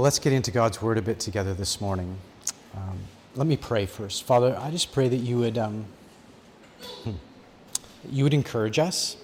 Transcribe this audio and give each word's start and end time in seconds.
Well, 0.00 0.04
let's 0.04 0.18
get 0.18 0.32
into 0.32 0.50
God's 0.50 0.80
Word 0.80 0.96
a 0.96 1.02
bit 1.02 1.20
together 1.20 1.52
this 1.52 1.78
morning. 1.78 2.16
Um, 2.74 3.00
let 3.34 3.46
me 3.46 3.58
pray 3.58 3.84
first. 3.84 4.22
Father, 4.22 4.56
I 4.58 4.70
just 4.70 4.92
pray 4.92 5.08
that 5.08 5.18
you 5.18 5.36
would, 5.36 5.58
um, 5.58 5.84
hmm, 7.04 7.10
you 8.08 8.24
would 8.24 8.32
encourage 8.32 8.78
us, 8.78 9.18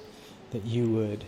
that 0.51 0.67
you 0.67 0.91
would 0.91 1.25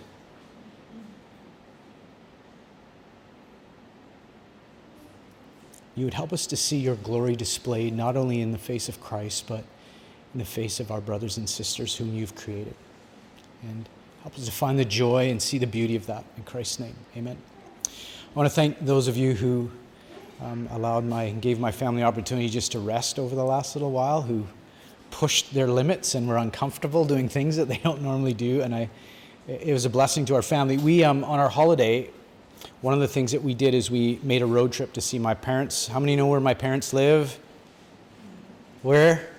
you 5.94 6.04
would 6.04 6.12
help 6.12 6.34
us 6.34 6.46
to 6.48 6.54
see 6.54 6.76
your 6.76 6.96
glory 6.96 7.34
displayed 7.34 7.96
not 7.96 8.18
only 8.18 8.42
in 8.42 8.52
the 8.52 8.58
face 8.58 8.90
of 8.90 9.00
Christ, 9.00 9.46
but 9.48 9.64
in 10.34 10.40
the 10.40 10.44
face 10.44 10.78
of 10.78 10.90
our 10.90 11.00
brothers 11.00 11.38
and 11.38 11.48
sisters 11.48 11.96
whom 11.96 12.14
you've 12.14 12.34
created. 12.34 12.74
And 13.62 13.88
help 14.20 14.34
us 14.34 14.44
to 14.44 14.52
find 14.52 14.78
the 14.78 14.84
joy 14.84 15.30
and 15.30 15.40
see 15.40 15.56
the 15.56 15.66
beauty 15.66 15.96
of 15.96 16.04
that. 16.04 16.26
In 16.36 16.42
Christ's 16.42 16.80
name, 16.80 16.96
amen. 17.16 17.38
I 18.38 18.40
want 18.40 18.52
to 18.52 18.54
thank 18.54 18.86
those 18.86 19.08
of 19.08 19.16
you 19.16 19.34
who 19.34 19.68
um, 20.40 20.68
allowed 20.70 21.04
my, 21.04 21.30
gave 21.30 21.58
my 21.58 21.72
family 21.72 22.04
opportunity 22.04 22.48
just 22.48 22.70
to 22.70 22.78
rest 22.78 23.18
over 23.18 23.34
the 23.34 23.42
last 23.42 23.74
little 23.74 23.90
while, 23.90 24.22
who 24.22 24.46
pushed 25.10 25.52
their 25.52 25.66
limits 25.66 26.14
and 26.14 26.28
were 26.28 26.36
uncomfortable 26.36 27.04
doing 27.04 27.28
things 27.28 27.56
that 27.56 27.66
they 27.66 27.78
don't 27.82 28.00
normally 28.00 28.34
do. 28.34 28.62
And 28.62 28.72
I, 28.72 28.90
it 29.48 29.72
was 29.72 29.86
a 29.86 29.90
blessing 29.90 30.24
to 30.26 30.36
our 30.36 30.42
family. 30.42 30.78
We, 30.78 31.02
um, 31.02 31.24
on 31.24 31.40
our 31.40 31.48
holiday, 31.48 32.10
one 32.80 32.94
of 32.94 33.00
the 33.00 33.08
things 33.08 33.32
that 33.32 33.42
we 33.42 33.54
did 33.54 33.74
is 33.74 33.90
we 33.90 34.20
made 34.22 34.42
a 34.42 34.46
road 34.46 34.70
trip 34.70 34.92
to 34.92 35.00
see 35.00 35.18
my 35.18 35.34
parents. 35.34 35.88
How 35.88 35.98
many 35.98 36.14
know 36.14 36.28
where 36.28 36.38
my 36.38 36.54
parents 36.54 36.92
live? 36.92 37.40
Where? 38.82 39.30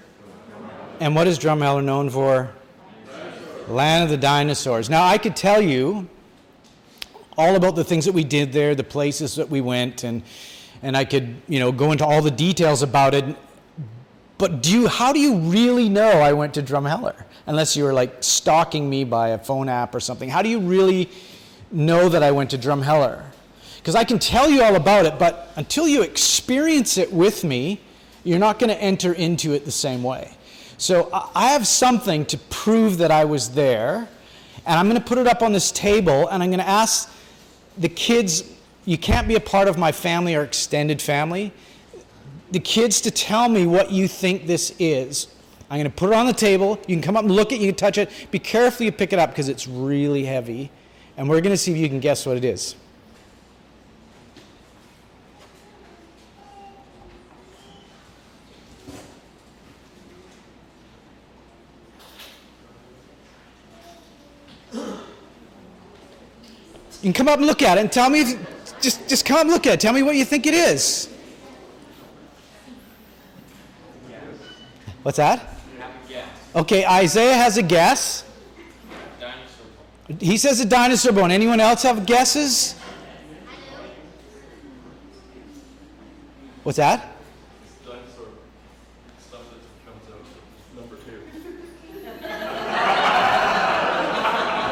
And 0.99 1.15
what 1.15 1.25
is 1.25 1.39
Drumheller 1.39 1.85
known 1.85 2.09
for? 2.09 2.51
Land 3.69 4.03
of 4.03 4.09
the 4.09 4.17
dinosaurs. 4.17 4.89
Now, 4.89 5.05
I 5.05 5.17
could 5.17 5.37
tell 5.37 5.61
you 5.61 6.09
all 7.39 7.55
about 7.55 7.75
the 7.75 7.85
things 7.85 8.03
that 8.03 8.11
we 8.11 8.25
did 8.25 8.51
there, 8.51 8.75
the 8.75 8.83
places 8.83 9.35
that 9.35 9.49
we 9.49 9.61
went, 9.61 10.03
and, 10.03 10.21
and 10.83 10.97
I 10.97 11.05
could, 11.05 11.41
you 11.47 11.59
know, 11.59 11.71
go 11.71 11.93
into 11.93 12.05
all 12.05 12.21
the 12.21 12.29
details 12.29 12.83
about 12.83 13.13
it. 13.13 13.23
But 14.37 14.61
do 14.61 14.71
you, 14.71 14.87
how 14.87 15.13
do 15.13 15.19
you 15.19 15.37
really 15.37 15.87
know 15.87 16.09
I 16.09 16.33
went 16.33 16.53
to 16.55 16.61
Drumheller? 16.61 17.15
Unless 17.47 17.77
you 17.77 17.85
were 17.85 17.93
like 17.93 18.21
stalking 18.23 18.89
me 18.89 19.05
by 19.05 19.29
a 19.29 19.37
phone 19.37 19.69
app 19.69 19.95
or 19.95 20.01
something. 20.01 20.29
How 20.29 20.41
do 20.41 20.49
you 20.49 20.59
really 20.59 21.09
know 21.71 22.09
that 22.09 22.23
I 22.23 22.31
went 22.31 22.49
to 22.49 22.57
Drumheller? 22.57 23.23
Because 23.77 23.95
I 23.95 24.03
can 24.03 24.19
tell 24.19 24.49
you 24.49 24.61
all 24.61 24.75
about 24.75 25.05
it, 25.05 25.17
but 25.17 25.51
until 25.55 25.87
you 25.87 26.01
experience 26.01 26.97
it 26.97 27.11
with 27.11 27.45
me, 27.45 27.79
you're 28.25 28.37
not 28.37 28.59
going 28.59 28.69
to 28.69 28.81
enter 28.81 29.13
into 29.13 29.53
it 29.53 29.63
the 29.63 29.71
same 29.71 30.03
way. 30.03 30.29
So 30.77 31.09
I 31.33 31.49
have 31.49 31.65
something 31.65 32.25
to 32.25 32.37
prove 32.49 32.97
that 32.97 33.11
I 33.11 33.23
was 33.23 33.51
there, 33.51 34.09
and 34.65 34.77
I'm 34.77 34.89
going 34.89 35.01
to 35.01 35.07
put 35.07 35.17
it 35.17 35.27
up 35.27 35.41
on 35.41 35.53
this 35.53 35.71
table, 35.71 36.27
and 36.27 36.43
I'm 36.43 36.49
going 36.49 36.59
to 36.59 36.67
ask 36.67 37.09
the 37.79 37.89
kids, 37.89 38.43
you 38.85 38.97
can't 38.97 39.27
be 39.27 39.35
a 39.35 39.39
part 39.39 39.67
of 39.67 39.77
my 39.77 39.91
family 39.91 40.35
or 40.35 40.43
extended 40.43 41.01
family. 41.01 41.51
The 42.51 42.59
kids 42.59 43.01
to 43.01 43.11
tell 43.11 43.47
me 43.47 43.65
what 43.65 43.91
you 43.91 44.07
think 44.07 44.45
this 44.45 44.75
is. 44.79 45.27
I'm 45.69 45.77
going 45.77 45.89
to 45.89 45.95
put 45.95 46.09
it 46.09 46.15
on 46.15 46.25
the 46.25 46.33
table. 46.33 46.79
You 46.87 46.95
can 46.95 47.01
come 47.01 47.15
up 47.15 47.23
and 47.23 47.31
look 47.31 47.51
at 47.51 47.59
it, 47.59 47.61
you 47.61 47.67
can 47.67 47.75
touch 47.75 47.97
it. 47.97 48.09
Be 48.31 48.39
careful 48.39 48.85
you 48.85 48.91
pick 48.91 49.13
it 49.13 49.19
up 49.19 49.29
because 49.29 49.49
it's 49.49 49.67
really 49.67 50.25
heavy. 50.25 50.71
And 51.15 51.29
we're 51.29 51.41
going 51.41 51.53
to 51.53 51.57
see 51.57 51.71
if 51.71 51.77
you 51.77 51.87
can 51.87 51.99
guess 51.99 52.25
what 52.25 52.37
it 52.37 52.45
is. 52.45 52.75
You 67.01 67.13
can 67.13 67.13
come 67.13 67.27
up 67.29 67.37
and 67.37 67.47
look 67.47 67.61
at 67.61 67.77
it 67.77 67.81
and 67.81 67.91
tell 67.91 68.09
me, 68.09 68.21
if, 68.21 68.81
just, 68.81 69.07
just 69.07 69.25
come 69.25 69.47
look 69.47 69.65
at 69.67 69.75
it. 69.75 69.79
Tell 69.79 69.93
me 69.93 70.03
what 70.03 70.15
you 70.15 70.25
think 70.25 70.45
it 70.45 70.53
is. 70.53 71.09
What's 75.03 75.17
that? 75.17 75.55
Okay, 76.55 76.85
Isaiah 76.85 77.35
has 77.35 77.57
a 77.57 77.61
guess. 77.61 78.25
He 80.19 80.37
says 80.37 80.59
a 80.59 80.65
dinosaur 80.65 81.13
bone. 81.13 81.31
Anyone 81.31 81.59
else 81.59 81.83
have 81.83 82.05
guesses? 82.05 82.73
What's 86.63 86.77
that? 86.77 87.18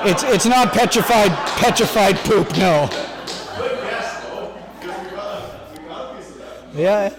It's, 0.09 0.23
it's 0.23 0.45
not 0.45 0.71
petrified, 0.71 1.31
petrified 1.59 2.15
poop, 2.19 2.57
no. 2.57 2.89
Yeah. 6.73 7.13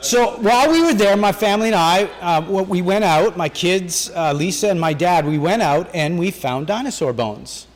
So 0.00 0.36
while 0.36 0.70
we 0.70 0.84
were 0.84 0.94
there, 0.94 1.16
my 1.16 1.32
family 1.32 1.66
and 1.66 1.74
I, 1.74 2.04
uh, 2.20 2.62
we 2.62 2.80
went 2.80 3.02
out, 3.02 3.36
my 3.36 3.48
kids, 3.48 4.08
uh, 4.14 4.32
Lisa 4.34 4.70
and 4.70 4.80
my 4.80 4.92
dad, 4.92 5.26
we 5.26 5.36
went 5.36 5.60
out 5.60 5.90
and 5.94 6.16
we 6.16 6.30
found 6.30 6.68
dinosaur 6.68 7.12
bones. 7.12 7.66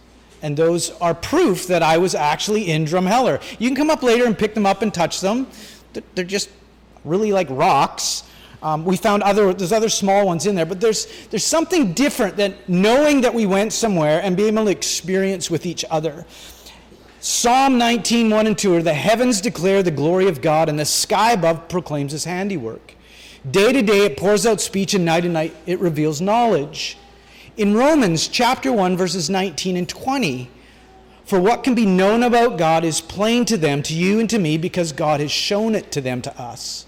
And 0.43 0.57
those 0.57 0.93
are 1.01 1.13
proof 1.13 1.67
that 1.67 1.83
I 1.83 1.99
was 1.99 2.15
actually 2.15 2.71
in 2.71 2.85
Drumheller. 2.85 3.43
You 3.59 3.69
can 3.69 3.75
come 3.75 3.91
up 3.91 4.05
later 4.05 4.27
and 4.27 4.39
pick 4.39 4.55
them 4.55 4.65
up 4.65 4.83
and 4.83 4.95
touch 4.95 5.21
them. 5.21 5.49
They're 6.15 6.25
just 6.25 6.51
really 7.05 7.33
like 7.33 7.49
rocks. 7.51 8.23
Um, 8.63 8.85
we 8.85 8.97
found 8.97 9.25
other, 9.25 9.53
there's 9.53 9.73
other 9.73 9.89
small 9.89 10.25
ones 10.25 10.47
in 10.47 10.55
there, 10.55 10.67
but 10.67 10.81
there's, 10.81 11.09
there's 11.31 11.45
something 11.45 11.93
different 11.95 12.37
than 12.37 12.55
knowing 12.69 13.21
that 13.23 13.35
we 13.35 13.45
went 13.45 13.73
somewhere 13.73 14.21
and 14.23 14.37
being 14.37 14.55
able 14.55 14.67
to 14.67 14.71
experience 14.71 15.51
with 15.51 15.67
each 15.67 15.85
other. 15.91 16.25
Psalm 17.19 17.77
19, 17.79 18.31
1 18.31 18.47
and 18.47 18.59
2 18.59 18.75
are 18.75 18.83
the 18.83 18.95
heavens 18.95 19.41
declare 19.41 19.83
the 19.83 19.91
glory 19.91 20.29
of 20.29 20.41
God, 20.41 20.69
and 20.69 20.79
the 20.79 20.85
sky 20.85 21.33
above 21.33 21.69
proclaims 21.69 22.13
his 22.13 22.25
handiwork. 22.25 22.95
Day 23.51 23.73
to 23.73 23.83
day 23.83 24.07
it 24.07 24.17
pours 24.17 24.47
out 24.47 24.61
speech, 24.61 24.95
and 24.95 25.05
night 25.05 25.23
to 25.23 25.29
night 25.29 25.55
it 25.67 25.81
reveals 25.81 26.21
knowledge. 26.21 26.99
In 27.57 27.75
Romans 27.75 28.29
chapter 28.29 28.73
1, 28.73 28.97
verses 28.97 29.29
19 29.29 29.77
and 29.77 29.89
20, 29.89 30.49
for 31.25 31.41
what 31.41 31.65
can 31.65 31.75
be 31.75 31.87
known 31.87 32.23
about 32.23 32.59
God 32.59 32.85
is 32.85 33.01
plain 33.01 33.45
to 33.47 33.57
them, 33.57 33.83
to 33.85 33.95
you 33.95 34.21
and 34.21 34.31
to 34.31 34.39
me, 34.39 34.57
because 34.57 34.93
God 34.93 35.21
has 35.21 35.31
shown 35.31 35.75
it 35.75 35.91
to 35.93 36.01
them, 36.01 36.23
to 36.23 36.41
us. 36.41 36.87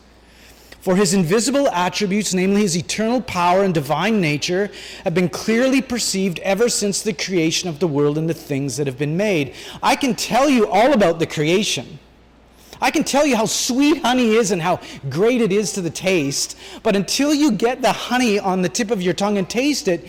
For 0.85 0.97
his 0.97 1.15
invisible 1.15 1.67
attributes, 1.71 2.35
namely 2.35 2.61
his 2.61 2.77
eternal 2.77 3.23
power 3.23 3.65
and 3.65 3.73
divine 3.73 4.21
nature, 4.21 4.71
have 5.05 5.15
been 5.15 5.31
clearly 5.31 5.81
perceived 5.81 6.41
ever 6.41 6.69
since 6.69 7.01
the 7.01 7.15
creation 7.15 7.71
of 7.71 7.79
the 7.79 7.89
world 7.89 8.19
and 8.19 8.29
the 8.29 8.35
things 8.35 8.77
that 8.77 8.87
have 8.87 8.99
been 8.99 9.17
made. 9.17 9.55
I 9.83 9.97
can 9.97 10.15
tell 10.15 10.47
you 10.47 10.69
all 10.69 10.93
about 10.93 11.21
the 11.21 11.27
creation. 11.27 11.99
I 12.83 12.91
can 12.91 13.03
tell 13.03 13.25
you 13.25 13.35
how 13.35 13.47
sweet 13.47 14.03
honey 14.03 14.35
is 14.35 14.51
and 14.51 14.61
how 14.61 14.79
great 15.09 15.41
it 15.41 15.53
is 15.53 15.73
to 15.73 15.81
the 15.81 15.89
taste, 15.89 16.55
but 16.83 16.95
until 16.95 17.33
you 17.33 17.53
get 17.53 17.81
the 17.81 17.93
honey 17.93 18.39
on 18.39 18.61
the 18.61 18.69
tip 18.69 18.91
of 18.91 19.01
your 19.01 19.15
tongue 19.15 19.39
and 19.39 19.49
taste 19.49 19.89
it, 19.89 20.07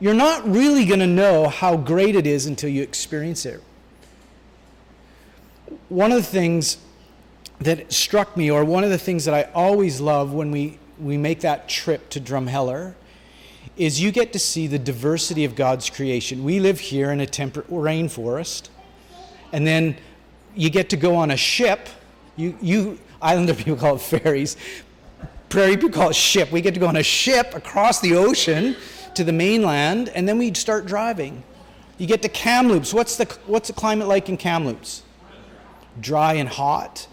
you're 0.00 0.12
not 0.12 0.44
really 0.44 0.84
going 0.86 0.98
to 0.98 1.06
know 1.06 1.46
how 1.48 1.76
great 1.76 2.16
it 2.16 2.26
is 2.26 2.46
until 2.46 2.68
you 2.68 2.82
experience 2.82 3.46
it. 3.46 3.62
One 5.88 6.10
of 6.10 6.16
the 6.16 6.28
things 6.28 6.78
that 7.60 7.92
struck 7.92 8.36
me, 8.36 8.50
or 8.50 8.64
one 8.64 8.84
of 8.84 8.90
the 8.90 8.98
things 8.98 9.24
that 9.24 9.34
I 9.34 9.50
always 9.54 10.00
love 10.00 10.32
when 10.32 10.50
we, 10.50 10.78
we 10.98 11.16
make 11.16 11.40
that 11.40 11.68
trip 11.68 12.10
to 12.10 12.20
Drumheller, 12.20 12.94
is 13.76 14.00
you 14.00 14.10
get 14.10 14.32
to 14.32 14.38
see 14.38 14.66
the 14.66 14.78
diversity 14.78 15.44
of 15.44 15.54
God's 15.54 15.90
creation. 15.90 16.44
We 16.44 16.60
live 16.60 16.80
here 16.80 17.10
in 17.10 17.20
a 17.20 17.26
temperate 17.26 17.68
rainforest, 17.70 18.68
and 19.52 19.66
then 19.66 19.96
you 20.54 20.70
get 20.70 20.90
to 20.90 20.96
go 20.96 21.14
on 21.14 21.30
a 21.30 21.36
ship. 21.36 21.88
You, 22.36 22.56
you 22.60 22.98
Islander 23.20 23.54
people 23.54 23.76
call 23.76 23.96
it 23.96 24.00
ferries. 24.00 24.56
Prairie 25.48 25.76
people 25.76 25.90
call 25.90 26.10
it 26.10 26.16
ship. 26.16 26.52
We 26.52 26.60
get 26.60 26.74
to 26.74 26.80
go 26.80 26.86
on 26.86 26.96
a 26.96 27.02
ship 27.02 27.54
across 27.54 28.00
the 28.00 28.14
ocean 28.16 28.76
to 29.14 29.24
the 29.24 29.32
mainland, 29.32 30.10
and 30.10 30.28
then 30.28 30.38
we 30.38 30.52
start 30.54 30.86
driving. 30.86 31.42
You 31.98 32.06
get 32.06 32.20
to 32.22 32.28
Kamloops. 32.28 32.92
What's 32.92 33.16
the, 33.16 33.24
what's 33.46 33.68
the 33.68 33.74
climate 33.74 34.08
like 34.08 34.28
in 34.28 34.36
Kamloops? 34.36 35.02
Dry 36.00 36.34
and 36.34 36.48
hot. 36.48 37.08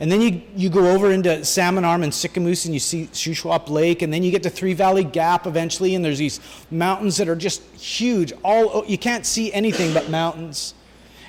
And 0.00 0.10
then 0.10 0.20
you, 0.20 0.42
you 0.56 0.70
go 0.70 0.90
over 0.90 1.12
into 1.12 1.44
Salmon 1.44 1.84
Arm 1.84 2.02
and 2.02 2.12
Sicamous 2.12 2.64
and 2.64 2.74
you 2.74 2.80
see 2.80 3.06
Shuswap 3.12 3.68
Lake, 3.68 4.02
and 4.02 4.12
then 4.12 4.22
you 4.22 4.30
get 4.30 4.42
to 4.42 4.50
Three 4.50 4.74
Valley 4.74 5.04
Gap 5.04 5.46
eventually, 5.46 5.94
and 5.94 6.04
there's 6.04 6.18
these 6.18 6.40
mountains 6.70 7.16
that 7.18 7.28
are 7.28 7.36
just 7.36 7.62
huge. 7.74 8.32
All 8.42 8.70
oh, 8.72 8.84
you 8.84 8.98
can't 8.98 9.24
see 9.24 9.52
anything 9.52 9.94
but 9.94 10.10
mountains. 10.10 10.74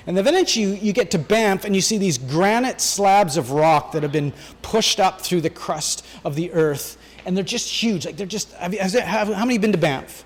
And 0.06 0.16
then 0.16 0.26
eventually 0.26 0.64
you, 0.64 0.74
you 0.74 0.92
get 0.92 1.10
to 1.12 1.18
Banff 1.18 1.64
and 1.64 1.74
you 1.74 1.80
see 1.82 1.98
these 1.98 2.16
granite 2.16 2.80
slabs 2.80 3.36
of 3.36 3.50
rock 3.50 3.92
that 3.92 4.02
have 4.02 4.12
been 4.12 4.32
pushed 4.62 5.00
up 5.00 5.20
through 5.20 5.40
the 5.40 5.50
crust 5.50 6.04
of 6.24 6.36
the 6.36 6.52
earth. 6.52 6.96
And 7.24 7.36
they're 7.36 7.44
just 7.44 7.68
huge. 7.68 8.06
Like 8.06 8.16
they're 8.16 8.26
just, 8.26 8.52
have, 8.52 8.72
has, 8.74 8.92
have, 8.92 9.28
how 9.28 9.44
many 9.44 9.54
have 9.54 9.62
been 9.62 9.72
to 9.72 9.78
Banff? 9.78 10.24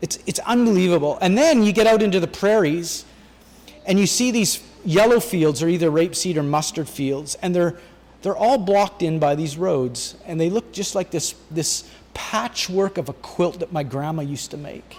It's, 0.00 0.18
it's 0.26 0.38
unbelievable. 0.40 1.18
And 1.20 1.36
then 1.36 1.62
you 1.62 1.72
get 1.72 1.86
out 1.86 2.00
into 2.00 2.20
the 2.20 2.26
prairies 2.26 3.04
and 3.84 3.98
you 3.98 4.06
see 4.06 4.30
these 4.30 4.62
yellow 4.84 5.20
fields 5.20 5.62
are 5.62 5.68
either 5.68 5.90
rapeseed 5.90 6.36
or 6.36 6.42
mustard 6.42 6.88
fields, 6.88 7.36
and 7.36 7.54
they're, 7.54 7.78
they're 8.22 8.36
all 8.36 8.58
blocked 8.58 9.02
in 9.02 9.18
by 9.18 9.34
these 9.34 9.56
roads, 9.56 10.16
and 10.26 10.40
they 10.40 10.50
look 10.50 10.72
just 10.72 10.94
like 10.94 11.10
this, 11.10 11.34
this 11.50 11.90
patchwork 12.14 12.98
of 12.98 13.08
a 13.08 13.12
quilt 13.14 13.60
that 13.60 13.72
my 13.72 13.82
grandma 13.82 14.22
used 14.22 14.50
to 14.50 14.56
make 14.56 14.96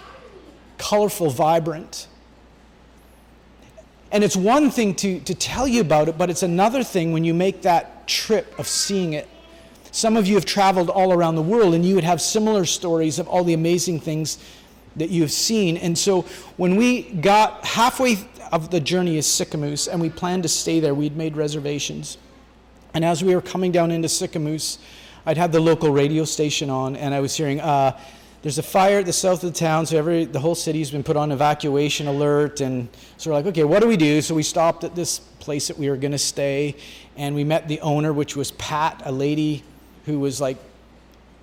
colorful, 0.78 1.30
vibrant. 1.30 2.08
And 4.10 4.24
it's 4.24 4.36
one 4.36 4.68
thing 4.70 4.96
to, 4.96 5.20
to 5.20 5.34
tell 5.34 5.68
you 5.68 5.80
about 5.80 6.08
it, 6.08 6.18
but 6.18 6.28
it's 6.28 6.42
another 6.42 6.82
thing 6.82 7.12
when 7.12 7.22
you 7.22 7.32
make 7.32 7.62
that 7.62 8.08
trip 8.08 8.58
of 8.58 8.66
seeing 8.66 9.12
it. 9.12 9.28
Some 9.92 10.16
of 10.16 10.26
you 10.26 10.34
have 10.34 10.44
traveled 10.44 10.90
all 10.90 11.12
around 11.12 11.36
the 11.36 11.42
world, 11.42 11.74
and 11.74 11.84
you 11.84 11.94
would 11.94 12.04
have 12.04 12.20
similar 12.20 12.64
stories 12.64 13.20
of 13.20 13.28
all 13.28 13.44
the 13.44 13.54
amazing 13.54 14.00
things 14.00 14.38
that 14.96 15.10
you 15.10 15.22
have 15.22 15.32
seen. 15.32 15.76
And 15.76 15.96
so 15.96 16.22
when 16.56 16.76
we 16.76 17.02
got 17.02 17.64
halfway 17.64 18.16
of 18.52 18.70
the 18.70 18.80
journey 18.80 19.16
is 19.16 19.26
Sicamous, 19.26 19.88
and 19.90 20.00
we 20.00 20.10
planned 20.10 20.42
to 20.42 20.48
stay 20.48 20.78
there, 20.78 20.94
we'd 20.94 21.16
made 21.16 21.36
reservations. 21.36 22.18
And 22.94 23.04
as 23.04 23.24
we 23.24 23.34
were 23.34 23.40
coming 23.40 23.72
down 23.72 23.90
into 23.90 24.08
Sicamous, 24.08 24.78
I'd 25.24 25.38
had 25.38 25.52
the 25.52 25.60
local 25.60 25.90
radio 25.90 26.24
station 26.24 26.68
on, 26.68 26.94
and 26.94 27.14
I 27.14 27.20
was 27.20 27.34
hearing, 27.34 27.60
uh, 27.60 27.98
there's 28.42 28.58
a 28.58 28.62
fire 28.62 28.98
at 28.98 29.06
the 29.06 29.12
south 29.12 29.42
of 29.44 29.52
the 29.52 29.58
town, 29.58 29.86
so 29.86 29.96
every, 29.96 30.24
the 30.26 30.40
whole 30.40 30.54
city's 30.54 30.90
been 30.90 31.04
put 31.04 31.16
on 31.16 31.32
evacuation 31.32 32.08
alert. 32.08 32.60
And 32.60 32.88
so 33.16 33.30
we're 33.30 33.36
like, 33.36 33.46
okay, 33.46 33.64
what 33.64 33.80
do 33.80 33.88
we 33.88 33.96
do? 33.96 34.20
So 34.20 34.34
we 34.34 34.42
stopped 34.42 34.84
at 34.84 34.94
this 34.94 35.20
place 35.20 35.68
that 35.68 35.78
we 35.78 35.88
were 35.88 35.96
going 35.96 36.12
to 36.12 36.18
stay, 36.18 36.76
and 37.16 37.34
we 37.34 37.44
met 37.44 37.68
the 37.68 37.80
owner, 37.80 38.12
which 38.12 38.36
was 38.36 38.50
Pat, 38.52 39.00
a 39.04 39.12
lady 39.12 39.62
who 40.06 40.18
was 40.18 40.40
like 40.40 40.58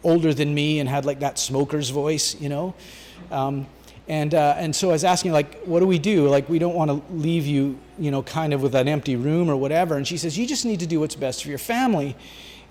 older 0.04 0.34
than 0.34 0.54
me 0.54 0.80
and 0.80 0.88
had 0.88 1.06
like 1.06 1.22
that 1.22 1.40
smoker's 1.40 1.90
voice, 1.90 2.40
you 2.40 2.50
know. 2.50 2.76
Um, 3.32 3.66
and, 4.10 4.34
uh, 4.34 4.56
and 4.58 4.76
so 4.76 4.90
I 4.90 4.94
was 4.94 5.04
asking, 5.04 5.34
like, 5.34 5.62
what 5.66 5.82
do 5.82 5.86
we 5.86 6.00
do? 6.00 6.28
Like, 6.28 6.50
we 6.50 6.58
don't 6.58 6.74
want 6.74 6.90
to 6.90 7.14
leave 7.14 7.46
you, 7.46 7.78
you 8.00 8.10
know, 8.10 8.24
kind 8.24 8.54
of 8.56 8.64
with 8.64 8.74
an 8.74 8.88
empty 8.88 9.16
room 9.16 9.50
or 9.50 9.56
whatever. 9.56 9.98
And 9.98 10.08
she 10.08 10.18
says, 10.18 10.36
you 10.36 10.48
just 10.48 10.66
need 10.66 10.80
to 10.80 10.88
do 10.88 11.00
what's 11.00 11.16
best 11.16 11.44
for 11.44 11.50
your 11.50 11.60
family. 11.60 12.16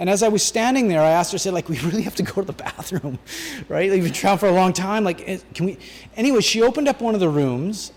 And 0.01 0.11
as 0.11 0.25
I 0.25 0.29
was 0.29 0.43
standing 0.43 0.89
there, 0.89 1.01
I 1.01 1.11
asked 1.11 1.31
her, 1.31 1.37
I 1.37 1.39
said, 1.39 1.55
like, 1.55 1.69
we 1.69 1.79
really 1.85 2.03
have 2.03 2.17
to 2.17 2.25
go 2.25 2.35
to 2.35 2.43
the 2.43 2.53
bathroom, 2.53 3.21
right? 3.69 3.89
Like, 3.89 4.01
we've 4.01 4.05
been 4.05 4.13
traveling 4.13 4.39
for 4.39 4.49
a 4.49 4.61
long 4.61 4.73
time. 4.73 5.05
Like, 5.05 5.19
can 5.55 5.67
we? 5.67 5.79
Anyway, 6.17 6.41
she 6.41 6.61
opened 6.61 6.89
up 6.89 7.01
one 7.01 7.15
of 7.15 7.21
the 7.21 7.29
rooms 7.29 7.93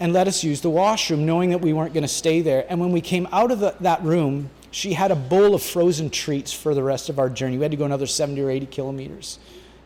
and 0.00 0.12
let 0.12 0.26
us 0.26 0.42
use 0.42 0.60
the 0.60 0.70
washroom, 0.70 1.24
knowing 1.24 1.50
that 1.50 1.60
we 1.60 1.72
weren't 1.72 1.94
going 1.94 2.02
to 2.02 2.08
stay 2.08 2.40
there. 2.40 2.66
And 2.68 2.80
when 2.80 2.90
we 2.90 3.00
came 3.00 3.28
out 3.30 3.52
of 3.52 3.60
the, 3.60 3.76
that 3.82 4.02
room, 4.02 4.50
she 4.72 4.94
had 4.94 5.12
a 5.12 5.16
bowl 5.16 5.54
of 5.54 5.62
frozen 5.62 6.10
treats 6.10 6.52
for 6.52 6.74
the 6.74 6.82
rest 6.82 7.08
of 7.08 7.20
our 7.20 7.30
journey. 7.30 7.56
We 7.56 7.62
had 7.62 7.70
to 7.70 7.76
go 7.76 7.84
another 7.84 8.08
70 8.08 8.40
or 8.42 8.50
80 8.50 8.66
kilometers, 8.66 9.38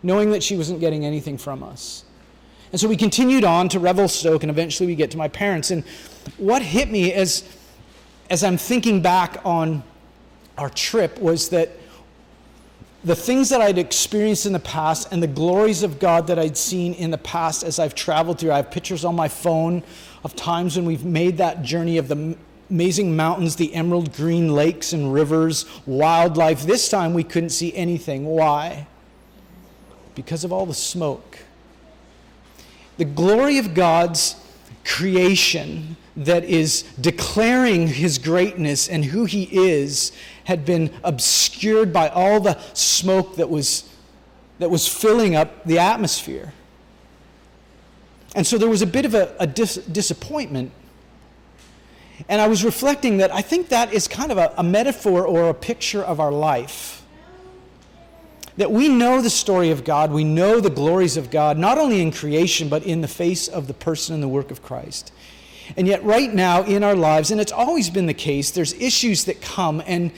knowing 0.03 0.31
that 0.31 0.43
she 0.43 0.57
wasn't 0.57 0.81
getting 0.81 1.05
anything 1.05 1.37
from 1.37 1.63
us. 1.63 2.05
And 2.73 2.81
so 2.81 2.89
we 2.89 2.97
continued 2.97 3.45
on 3.45 3.69
to 3.71 3.79
Revelstoke, 3.79 4.43
and 4.43 4.51
eventually 4.51 4.87
we 4.87 4.95
get 4.95 5.11
to 5.13 5.17
my 5.17 5.29
parents. 5.29 5.71
And 5.71 5.85
what 6.37 6.63
hit 6.63 6.91
me 6.91 7.13
as, 7.13 7.45
as 8.29 8.45
I'm 8.45 8.59
thinking 8.59 9.01
back 9.01 9.41
on 9.45 9.83
our 10.59 10.69
trip 10.69 11.19
was 11.19 11.49
that 11.51 11.71
the 13.05 13.15
things 13.17 13.49
that 13.49 13.61
I'd 13.61 13.79
experienced 13.79 14.45
in 14.45 14.53
the 14.53 14.59
past 14.59 15.13
and 15.13 15.23
the 15.23 15.29
glories 15.29 15.83
of 15.83 15.99
God 15.99 16.27
that 16.27 16.39
I'd 16.39 16.57
seen 16.57 16.95
in 16.95 17.11
the 17.11 17.19
past 17.19 17.63
as 17.63 17.79
I've 17.79 17.95
traveled 17.95 18.41
through. 18.41 18.53
I 18.53 18.57
have 18.57 18.71
pictures 18.71 19.05
on 19.05 19.15
my 19.15 19.29
phone 19.29 19.83
of 20.25 20.35
times 20.35 20.77
when 20.77 20.85
we've 20.85 21.05
made 21.05 21.39
that 21.39 21.63
journey 21.63 21.97
of 21.97 22.09
the 22.09 22.37
amazing 22.71 23.17
mountains, 23.17 23.57
the 23.57 23.73
emerald 23.73 24.13
green 24.13 24.53
lakes 24.55 24.93
and 24.93 25.15
rivers, 25.15 25.65
wildlife. 25.87 26.65
This 26.65 26.89
time 26.89 27.15
we 27.15 27.25
couldn't 27.25 27.51
see 27.51 27.75
anything. 27.75 28.27
Why? 28.27 28.87
Because 30.15 30.45
of 30.45 30.53
all 30.53 30.67
the 30.67 30.75
smoke. 30.75 31.39
The 32.99 33.05
glory 33.05 33.59
of 33.59 33.75
God's 33.75 34.37
creation 34.85 35.97
that 36.17 36.45
is 36.45 36.83
declaring 37.01 37.87
his 37.87 38.19
greatness 38.19 38.89
and 38.89 39.05
who 39.05 39.25
he 39.25 39.45
is 39.45 40.11
had 40.45 40.65
been 40.65 40.93
obscured 41.05 41.93
by 41.93 42.09
all 42.09 42.41
the 42.41 42.59
smoke 42.75 43.37
that 43.37 43.49
was, 43.49 43.89
that 44.59 44.69
was 44.69 44.89
filling 44.89 45.37
up 45.37 45.65
the 45.65 45.79
atmosphere. 45.79 46.53
And 48.35 48.47
so 48.47 48.59
there 48.59 48.69
was 48.69 48.83
a 48.83 48.87
bit 48.87 49.05
of 49.05 49.15
a, 49.15 49.35
a 49.39 49.47
dis- 49.47 49.77
disappointment. 49.77 50.73
And 52.29 52.41
I 52.41 52.49
was 52.49 52.65
reflecting 52.65 53.19
that 53.19 53.33
I 53.33 53.43
think 53.43 53.69
that 53.69 53.93
is 53.93 54.09
kind 54.09 54.33
of 54.33 54.39
a, 54.39 54.53
a 54.59 54.65
metaphor 54.65 55.25
or 55.25 55.49
a 55.49 55.55
picture 55.55 56.03
of 56.03 56.19
our 56.19 56.33
life. 56.33 56.98
That 58.59 58.71
we 58.71 58.89
know 58.89 59.23
the 59.23 59.31
story 59.31 59.71
of 59.71 59.85
God, 59.85 60.13
we 60.13 60.25
know 60.25 60.61
the 60.61 60.69
glories 60.69 61.17
of 61.17 61.31
God, 61.31 61.57
not 61.59 61.79
only 61.79 62.03
in 62.03 62.13
creation, 62.13 62.69
but 62.69 62.83
in 62.83 63.01
the 63.01 63.09
face 63.09 63.49
of 63.49 63.69
the 63.69 63.75
person 63.75 64.15
and 64.15 64.23
the 64.23 64.29
work 64.29 64.51
of 64.51 64.63
Christ. 64.63 65.13
And 65.77 65.87
yet, 65.87 66.03
right 66.05 66.33
now 66.33 66.65
in 66.65 66.83
our 66.83 66.97
lives, 66.97 67.31
and 67.31 67.41
it's 67.41 67.53
always 67.53 67.89
been 67.89 68.07
the 68.07 68.15
case, 68.15 68.51
there's 68.51 68.75
issues 68.75 69.25
that 69.25 69.41
come 69.41 69.83
and 69.87 70.13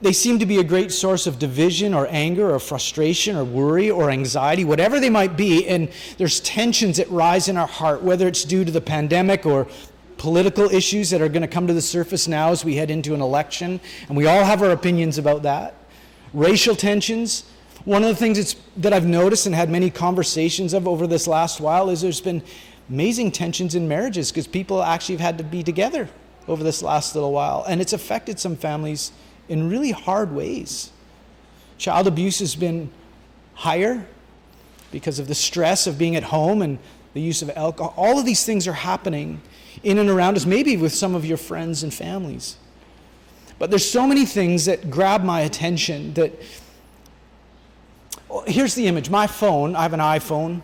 they 0.00 0.12
seem 0.12 0.38
to 0.38 0.46
be 0.46 0.58
a 0.58 0.64
great 0.64 0.92
source 0.92 1.26
of 1.26 1.38
division 1.38 1.92
or 1.92 2.06
anger 2.08 2.54
or 2.54 2.58
frustration 2.58 3.36
or 3.36 3.44
worry 3.44 3.90
or 3.90 4.10
anxiety, 4.10 4.64
whatever 4.64 5.00
they 5.00 5.10
might 5.10 5.36
be. 5.36 5.66
And 5.66 5.90
there's 6.18 6.40
tensions 6.40 6.98
that 6.98 7.10
rise 7.10 7.48
in 7.48 7.56
our 7.56 7.66
heart, 7.66 8.02
whether 8.02 8.28
it's 8.28 8.44
due 8.44 8.64
to 8.64 8.70
the 8.70 8.80
pandemic 8.80 9.44
or 9.44 9.66
political 10.16 10.70
issues 10.70 11.10
that 11.10 11.20
are 11.20 11.28
going 11.28 11.42
to 11.42 11.48
come 11.48 11.66
to 11.66 11.74
the 11.74 11.82
surface 11.82 12.28
now 12.28 12.50
as 12.50 12.64
we 12.64 12.76
head 12.76 12.90
into 12.90 13.12
an 13.12 13.20
election. 13.20 13.80
And 14.08 14.16
we 14.16 14.26
all 14.26 14.44
have 14.44 14.62
our 14.62 14.70
opinions 14.70 15.18
about 15.18 15.42
that. 15.42 15.74
Racial 16.32 16.76
tensions. 16.76 17.44
One 17.84 18.02
of 18.02 18.08
the 18.08 18.16
things 18.16 18.56
that 18.76 18.92
I've 18.92 19.06
noticed 19.06 19.46
and 19.46 19.54
had 19.54 19.70
many 19.70 19.90
conversations 19.90 20.74
of 20.74 20.88
over 20.88 21.06
this 21.06 21.26
last 21.26 21.60
while 21.60 21.90
is 21.90 22.00
there's 22.00 22.20
been 22.20 22.42
amazing 22.88 23.30
tensions 23.32 23.74
in 23.74 23.86
marriages 23.86 24.30
because 24.30 24.46
people 24.46 24.82
actually 24.82 25.16
have 25.16 25.20
had 25.20 25.38
to 25.38 25.44
be 25.44 25.62
together 25.62 26.08
over 26.48 26.64
this 26.64 26.82
last 26.82 27.14
little 27.14 27.32
while. 27.32 27.64
And 27.68 27.80
it's 27.80 27.92
affected 27.92 28.40
some 28.40 28.56
families 28.56 29.12
in 29.48 29.68
really 29.70 29.92
hard 29.92 30.32
ways. 30.32 30.90
Child 31.76 32.08
abuse 32.08 32.40
has 32.40 32.56
been 32.56 32.90
higher 33.54 34.06
because 34.90 35.18
of 35.18 35.28
the 35.28 35.34
stress 35.34 35.86
of 35.86 35.98
being 35.98 36.16
at 36.16 36.24
home 36.24 36.62
and 36.62 36.78
the 37.14 37.20
use 37.20 37.42
of 37.42 37.50
alcohol. 37.50 37.94
All 37.96 38.18
of 38.18 38.26
these 38.26 38.44
things 38.44 38.66
are 38.66 38.72
happening 38.72 39.40
in 39.82 39.98
and 39.98 40.10
around 40.10 40.36
us, 40.36 40.44
maybe 40.44 40.76
with 40.76 40.92
some 40.92 41.14
of 41.14 41.24
your 41.24 41.36
friends 41.36 41.82
and 41.82 41.94
families. 41.94 42.56
But 43.58 43.70
there's 43.70 43.88
so 43.88 44.06
many 44.06 44.24
things 44.26 44.64
that 44.64 44.90
grab 44.90 45.22
my 45.22 45.42
attention 45.42 46.14
that. 46.14 46.32
Well, 48.28 48.44
here's 48.46 48.74
the 48.74 48.86
image. 48.86 49.10
My 49.10 49.26
phone, 49.26 49.74
I 49.74 49.82
have 49.82 49.92
an 49.92 50.00
iPhone. 50.00 50.60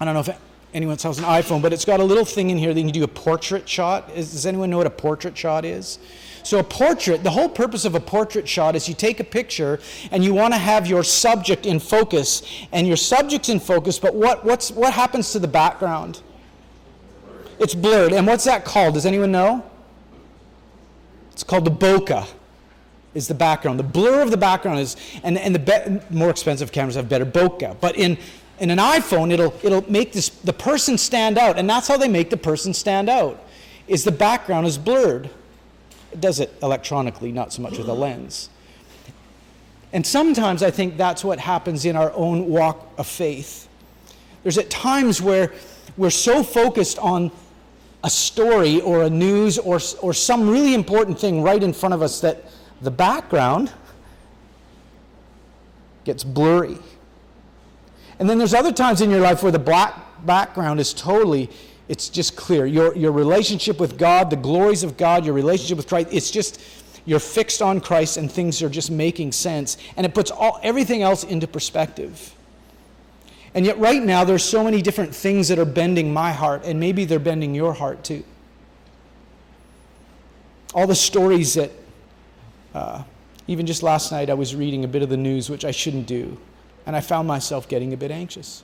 I 0.00 0.04
don't 0.04 0.14
know 0.14 0.20
if 0.20 0.30
anyone 0.72 0.92
else 0.92 1.02
has 1.02 1.18
an 1.18 1.24
iPhone, 1.24 1.60
but 1.60 1.72
it's 1.72 1.84
got 1.84 2.00
a 2.00 2.04
little 2.04 2.24
thing 2.24 2.50
in 2.50 2.58
here 2.58 2.72
that 2.72 2.80
you 2.80 2.86
can 2.86 2.94
do 2.94 3.04
a 3.04 3.08
portrait 3.08 3.68
shot. 3.68 4.10
Is, 4.14 4.32
does 4.32 4.46
anyone 4.46 4.70
know 4.70 4.78
what 4.78 4.86
a 4.86 4.90
portrait 4.90 5.36
shot 5.36 5.64
is? 5.64 5.98
So, 6.42 6.58
a 6.58 6.64
portrait, 6.64 7.22
the 7.22 7.30
whole 7.30 7.50
purpose 7.50 7.84
of 7.84 7.94
a 7.94 8.00
portrait 8.00 8.48
shot 8.48 8.74
is 8.74 8.88
you 8.88 8.94
take 8.94 9.20
a 9.20 9.24
picture 9.24 9.78
and 10.10 10.24
you 10.24 10.32
want 10.32 10.54
to 10.54 10.58
have 10.58 10.86
your 10.86 11.04
subject 11.04 11.66
in 11.66 11.78
focus, 11.78 12.42
and 12.72 12.86
your 12.86 12.96
subject's 12.96 13.50
in 13.50 13.60
focus, 13.60 13.98
but 13.98 14.14
what, 14.14 14.42
what's, 14.44 14.70
what 14.70 14.94
happens 14.94 15.32
to 15.32 15.38
the 15.38 15.48
background? 15.48 16.22
It's 17.58 17.74
blurred. 17.74 18.14
And 18.14 18.26
what's 18.26 18.44
that 18.44 18.64
called? 18.64 18.94
Does 18.94 19.04
anyone 19.04 19.30
know? 19.30 19.68
It's 21.32 21.44
called 21.44 21.66
the 21.66 21.70
bokeh 21.70 22.26
is 23.14 23.28
the 23.28 23.34
background. 23.34 23.78
The 23.78 23.84
blur 23.84 24.22
of 24.22 24.30
the 24.30 24.36
background 24.36 24.78
is, 24.78 24.96
and, 25.22 25.38
and 25.38 25.54
the 25.54 25.58
be- 25.58 26.16
more 26.16 26.30
expensive 26.30 26.70
cameras 26.72 26.94
have 26.94 27.08
better 27.08 27.26
bokeh. 27.26 27.80
But 27.80 27.96
in 27.96 28.18
in 28.60 28.70
an 28.70 28.78
iPhone, 28.78 29.32
it'll, 29.32 29.54
it'll 29.62 29.90
make 29.90 30.12
this, 30.12 30.28
the 30.28 30.52
person 30.52 30.98
stand 30.98 31.38
out, 31.38 31.58
and 31.58 31.68
that's 31.68 31.88
how 31.88 31.96
they 31.96 32.08
make 32.08 32.28
the 32.28 32.36
person 32.36 32.74
stand 32.74 33.08
out, 33.08 33.42
is 33.88 34.04
the 34.04 34.12
background 34.12 34.66
is 34.66 34.76
blurred. 34.76 35.30
It 36.12 36.20
does 36.20 36.40
it 36.40 36.54
electronically, 36.62 37.32
not 37.32 37.52
so 37.54 37.62
much 37.62 37.78
with 37.78 37.88
a 37.88 37.94
lens. 37.94 38.50
And 39.94 40.06
sometimes 40.06 40.62
I 40.62 40.70
think 40.70 40.98
that's 40.98 41.24
what 41.24 41.38
happens 41.40 41.86
in 41.86 41.96
our 41.96 42.12
own 42.12 42.48
walk 42.48 42.86
of 42.98 43.06
faith. 43.06 43.66
There's 44.42 44.58
at 44.58 44.68
times 44.68 45.22
where 45.22 45.52
we're 45.96 46.10
so 46.10 46.42
focused 46.42 46.98
on 46.98 47.32
a 48.04 48.10
story 48.10 48.80
or 48.82 49.04
a 49.04 49.10
news 49.10 49.58
or, 49.58 49.80
or 50.02 50.12
some 50.12 50.48
really 50.48 50.74
important 50.74 51.18
thing 51.18 51.42
right 51.42 51.62
in 51.62 51.72
front 51.72 51.94
of 51.94 52.02
us 52.02 52.20
that 52.20 52.44
the 52.80 52.90
background 52.90 53.72
gets 56.04 56.24
blurry. 56.24 56.78
And 58.18 58.28
then 58.28 58.38
there's 58.38 58.54
other 58.54 58.72
times 58.72 59.00
in 59.00 59.10
your 59.10 59.20
life 59.20 59.42
where 59.42 59.52
the 59.52 59.58
black 59.58 60.26
background 60.26 60.80
is 60.80 60.92
totally, 60.92 61.50
it's 61.88 62.08
just 62.08 62.36
clear. 62.36 62.66
Your, 62.66 62.94
your 62.96 63.12
relationship 63.12 63.80
with 63.80 63.98
God, 63.98 64.30
the 64.30 64.36
glories 64.36 64.82
of 64.82 64.96
God, 64.96 65.24
your 65.24 65.34
relationship 65.34 65.76
with 65.76 65.88
Christ, 65.88 66.08
it's 66.12 66.30
just, 66.30 66.60
you're 67.06 67.18
fixed 67.18 67.62
on 67.62 67.80
Christ 67.80 68.16
and 68.16 68.30
things 68.30 68.62
are 68.62 68.68
just 68.68 68.90
making 68.90 69.32
sense. 69.32 69.76
And 69.96 70.04
it 70.04 70.14
puts 70.14 70.30
all, 70.30 70.60
everything 70.62 71.02
else 71.02 71.24
into 71.24 71.46
perspective. 71.46 72.34
And 73.54 73.66
yet, 73.66 73.78
right 73.78 74.02
now, 74.02 74.22
there's 74.24 74.44
so 74.44 74.62
many 74.62 74.80
different 74.80 75.14
things 75.14 75.48
that 75.48 75.58
are 75.58 75.64
bending 75.64 76.12
my 76.12 76.32
heart, 76.32 76.62
and 76.64 76.78
maybe 76.78 77.04
they're 77.04 77.18
bending 77.18 77.54
your 77.54 77.72
heart 77.72 78.04
too. 78.04 78.22
All 80.72 80.86
the 80.86 80.94
stories 80.94 81.54
that, 81.54 81.72
uh, 82.74 83.02
even 83.46 83.66
just 83.66 83.82
last 83.82 84.12
night, 84.12 84.30
I 84.30 84.34
was 84.34 84.54
reading 84.54 84.84
a 84.84 84.88
bit 84.88 85.02
of 85.02 85.08
the 85.08 85.16
news, 85.16 85.50
which 85.50 85.64
I 85.64 85.70
shouldn't 85.70 86.06
do. 86.06 86.38
And 86.86 86.94
I 86.96 87.00
found 87.00 87.26
myself 87.28 87.68
getting 87.68 87.92
a 87.92 87.96
bit 87.96 88.10
anxious 88.10 88.62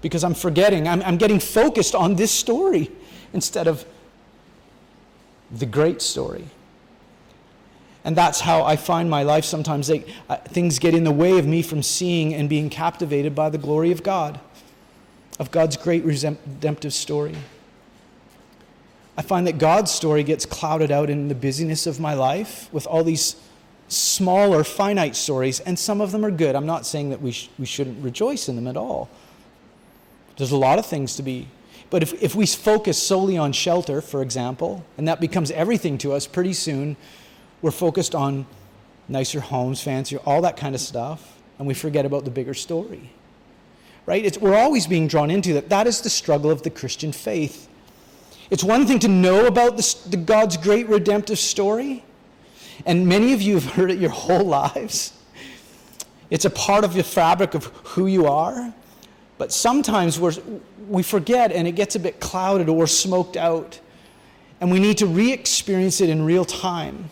because 0.00 0.24
I'm 0.24 0.34
forgetting, 0.34 0.86
I'm, 0.86 1.02
I'm 1.02 1.16
getting 1.16 1.40
focused 1.40 1.94
on 1.94 2.16
this 2.16 2.30
story 2.30 2.90
instead 3.32 3.66
of 3.66 3.84
the 5.50 5.66
great 5.66 6.02
story. 6.02 6.44
And 8.04 8.16
that's 8.16 8.40
how 8.40 8.62
I 8.62 8.76
find 8.76 9.10
my 9.10 9.22
life 9.22 9.44
sometimes. 9.44 9.88
They, 9.88 10.04
uh, 10.28 10.36
things 10.36 10.78
get 10.78 10.94
in 10.94 11.04
the 11.04 11.12
way 11.12 11.38
of 11.38 11.46
me 11.46 11.62
from 11.62 11.82
seeing 11.82 12.32
and 12.32 12.48
being 12.48 12.70
captivated 12.70 13.34
by 13.34 13.50
the 13.50 13.58
glory 13.58 13.90
of 13.90 14.02
God, 14.02 14.40
of 15.38 15.50
God's 15.50 15.76
great 15.76 16.04
redemptive 16.04 16.94
story. 16.94 17.34
I 19.18 19.22
find 19.22 19.48
that 19.48 19.58
God's 19.58 19.90
story 19.90 20.22
gets 20.22 20.46
clouded 20.46 20.92
out 20.92 21.10
in 21.10 21.26
the 21.26 21.34
busyness 21.34 21.88
of 21.88 21.98
my 21.98 22.14
life 22.14 22.72
with 22.72 22.86
all 22.86 23.02
these 23.02 23.34
smaller, 23.88 24.62
finite 24.62 25.16
stories, 25.16 25.58
and 25.58 25.76
some 25.76 26.00
of 26.00 26.12
them 26.12 26.24
are 26.24 26.30
good. 26.30 26.54
I'm 26.54 26.66
not 26.66 26.86
saying 26.86 27.10
that 27.10 27.20
we, 27.20 27.32
sh- 27.32 27.50
we 27.58 27.66
shouldn't 27.66 28.00
rejoice 28.04 28.48
in 28.48 28.54
them 28.54 28.68
at 28.68 28.76
all. 28.76 29.10
There's 30.36 30.52
a 30.52 30.56
lot 30.56 30.78
of 30.78 30.86
things 30.86 31.16
to 31.16 31.24
be. 31.24 31.48
But 31.90 32.04
if, 32.04 32.22
if 32.22 32.36
we 32.36 32.46
focus 32.46 33.02
solely 33.02 33.36
on 33.36 33.52
shelter, 33.52 34.00
for 34.00 34.22
example, 34.22 34.84
and 34.96 35.08
that 35.08 35.20
becomes 35.20 35.50
everything 35.50 35.98
to 35.98 36.12
us, 36.12 36.28
pretty 36.28 36.52
soon 36.52 36.96
we're 37.60 37.72
focused 37.72 38.14
on 38.14 38.46
nicer 39.08 39.40
homes, 39.40 39.82
fancier, 39.82 40.20
all 40.26 40.42
that 40.42 40.56
kind 40.56 40.76
of 40.76 40.80
stuff, 40.80 41.40
and 41.58 41.66
we 41.66 41.74
forget 41.74 42.06
about 42.06 42.24
the 42.24 42.30
bigger 42.30 42.54
story. 42.54 43.10
Right? 44.06 44.24
It's, 44.24 44.38
we're 44.38 44.54
always 44.54 44.86
being 44.86 45.08
drawn 45.08 45.28
into 45.28 45.54
that. 45.54 45.70
That 45.70 45.88
is 45.88 46.02
the 46.02 46.10
struggle 46.10 46.52
of 46.52 46.62
the 46.62 46.70
Christian 46.70 47.10
faith. 47.10 47.68
It's 48.50 48.64
one 48.64 48.86
thing 48.86 48.98
to 49.00 49.08
know 49.08 49.46
about 49.46 49.76
the, 49.76 49.96
the 50.08 50.16
God's 50.16 50.56
great 50.56 50.88
redemptive 50.88 51.38
story, 51.38 52.04
and 52.86 53.06
many 53.06 53.32
of 53.32 53.42
you 53.42 53.54
have 53.54 53.64
heard 53.72 53.90
it 53.90 53.98
your 53.98 54.10
whole 54.10 54.44
lives. 54.44 55.12
It's 56.30 56.44
a 56.44 56.50
part 56.50 56.84
of 56.84 56.94
the 56.94 57.02
fabric 57.02 57.54
of 57.54 57.66
who 57.84 58.06
you 58.06 58.26
are. 58.26 58.72
But 59.38 59.52
sometimes 59.52 60.18
we 60.88 61.02
forget 61.02 61.52
and 61.52 61.66
it 61.66 61.72
gets 61.72 61.94
a 61.94 62.00
bit 62.00 62.20
clouded 62.20 62.68
or 62.68 62.86
smoked 62.86 63.36
out. 63.36 63.80
And 64.60 64.72
we 64.72 64.80
need 64.80 64.98
to 64.98 65.06
re 65.06 65.32
experience 65.32 66.00
it 66.00 66.10
in 66.10 66.24
real 66.24 66.44
time. 66.44 67.10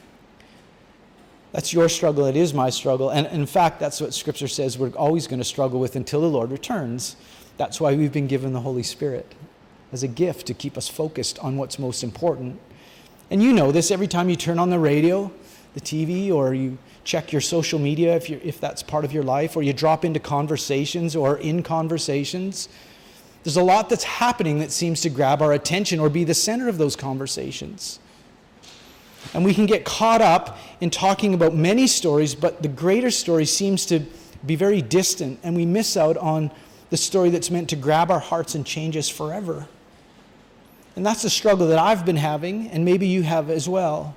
That's 1.52 1.72
your 1.72 1.88
struggle. 1.88 2.26
It 2.26 2.36
is 2.36 2.52
my 2.52 2.68
struggle. 2.68 3.10
And 3.10 3.28
in 3.28 3.46
fact, 3.46 3.78
that's 3.78 4.00
what 4.00 4.12
Scripture 4.12 4.48
says 4.48 4.76
we're 4.76 4.90
always 4.90 5.28
going 5.28 5.38
to 5.38 5.44
struggle 5.44 5.78
with 5.78 5.94
until 5.94 6.20
the 6.20 6.28
Lord 6.28 6.50
returns. 6.50 7.16
That's 7.56 7.80
why 7.80 7.94
we've 7.94 8.12
been 8.12 8.26
given 8.26 8.52
the 8.52 8.60
Holy 8.60 8.82
Spirit 8.82 9.32
as 9.92 10.02
a 10.02 10.08
gift 10.08 10.46
to 10.46 10.54
keep 10.54 10.76
us 10.76 10.88
focused 10.88 11.38
on 11.40 11.56
what's 11.56 11.78
most 11.78 12.02
important. 12.02 12.60
And 13.30 13.42
you 13.42 13.52
know 13.52 13.72
this 13.72 13.90
every 13.90 14.06
time 14.06 14.28
you 14.28 14.36
turn 14.36 14.58
on 14.58 14.70
the 14.70 14.78
radio, 14.78 15.32
the 15.74 15.80
TV, 15.80 16.32
or 16.32 16.54
you 16.54 16.78
check 17.04 17.32
your 17.32 17.40
social 17.40 17.78
media 17.78 18.16
if, 18.16 18.30
if 18.30 18.60
that's 18.60 18.82
part 18.82 19.04
of 19.04 19.12
your 19.12 19.22
life, 19.22 19.56
or 19.56 19.62
you 19.62 19.72
drop 19.72 20.04
into 20.04 20.20
conversations 20.20 21.14
or 21.14 21.38
in 21.38 21.62
conversations. 21.62 22.68
There's 23.44 23.56
a 23.56 23.62
lot 23.62 23.88
that's 23.88 24.04
happening 24.04 24.58
that 24.58 24.72
seems 24.72 25.00
to 25.02 25.10
grab 25.10 25.40
our 25.40 25.52
attention 25.52 26.00
or 26.00 26.08
be 26.08 26.24
the 26.24 26.34
center 26.34 26.68
of 26.68 26.78
those 26.78 26.96
conversations. 26.96 28.00
And 29.34 29.44
we 29.44 29.54
can 29.54 29.66
get 29.66 29.84
caught 29.84 30.20
up 30.20 30.58
in 30.80 30.90
talking 30.90 31.34
about 31.34 31.54
many 31.54 31.86
stories, 31.86 32.34
but 32.34 32.62
the 32.62 32.68
greater 32.68 33.10
story 33.10 33.44
seems 33.44 33.86
to 33.86 34.00
be 34.44 34.56
very 34.56 34.82
distant, 34.82 35.38
and 35.42 35.56
we 35.56 35.66
miss 35.66 35.96
out 35.96 36.16
on 36.16 36.50
the 36.90 36.96
story 36.96 37.30
that's 37.30 37.50
meant 37.50 37.68
to 37.70 37.76
grab 37.76 38.10
our 38.10 38.20
hearts 38.20 38.54
and 38.54 38.64
change 38.64 38.96
us 38.96 39.08
forever. 39.08 39.68
And 40.96 41.04
that's 41.04 41.22
the 41.22 41.30
struggle 41.30 41.68
that 41.68 41.78
I've 41.78 42.06
been 42.06 42.16
having, 42.16 42.68
and 42.68 42.84
maybe 42.84 43.06
you 43.06 43.22
have 43.22 43.50
as 43.50 43.68
well, 43.68 44.16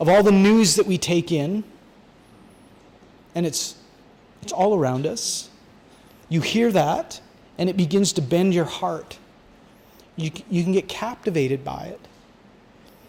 of 0.00 0.08
all 0.08 0.22
the 0.22 0.32
news 0.32 0.76
that 0.76 0.86
we 0.86 0.96
take 0.96 1.30
in, 1.30 1.62
and 3.34 3.44
it's, 3.44 3.76
it's 4.42 4.52
all 4.52 4.74
around 4.74 5.06
us. 5.06 5.50
You 6.30 6.40
hear 6.40 6.72
that, 6.72 7.20
and 7.58 7.68
it 7.68 7.76
begins 7.76 8.14
to 8.14 8.22
bend 8.22 8.54
your 8.54 8.64
heart. 8.64 9.18
You, 10.16 10.30
you 10.50 10.62
can 10.62 10.72
get 10.72 10.88
captivated 10.88 11.62
by 11.62 11.84
it. 11.86 12.00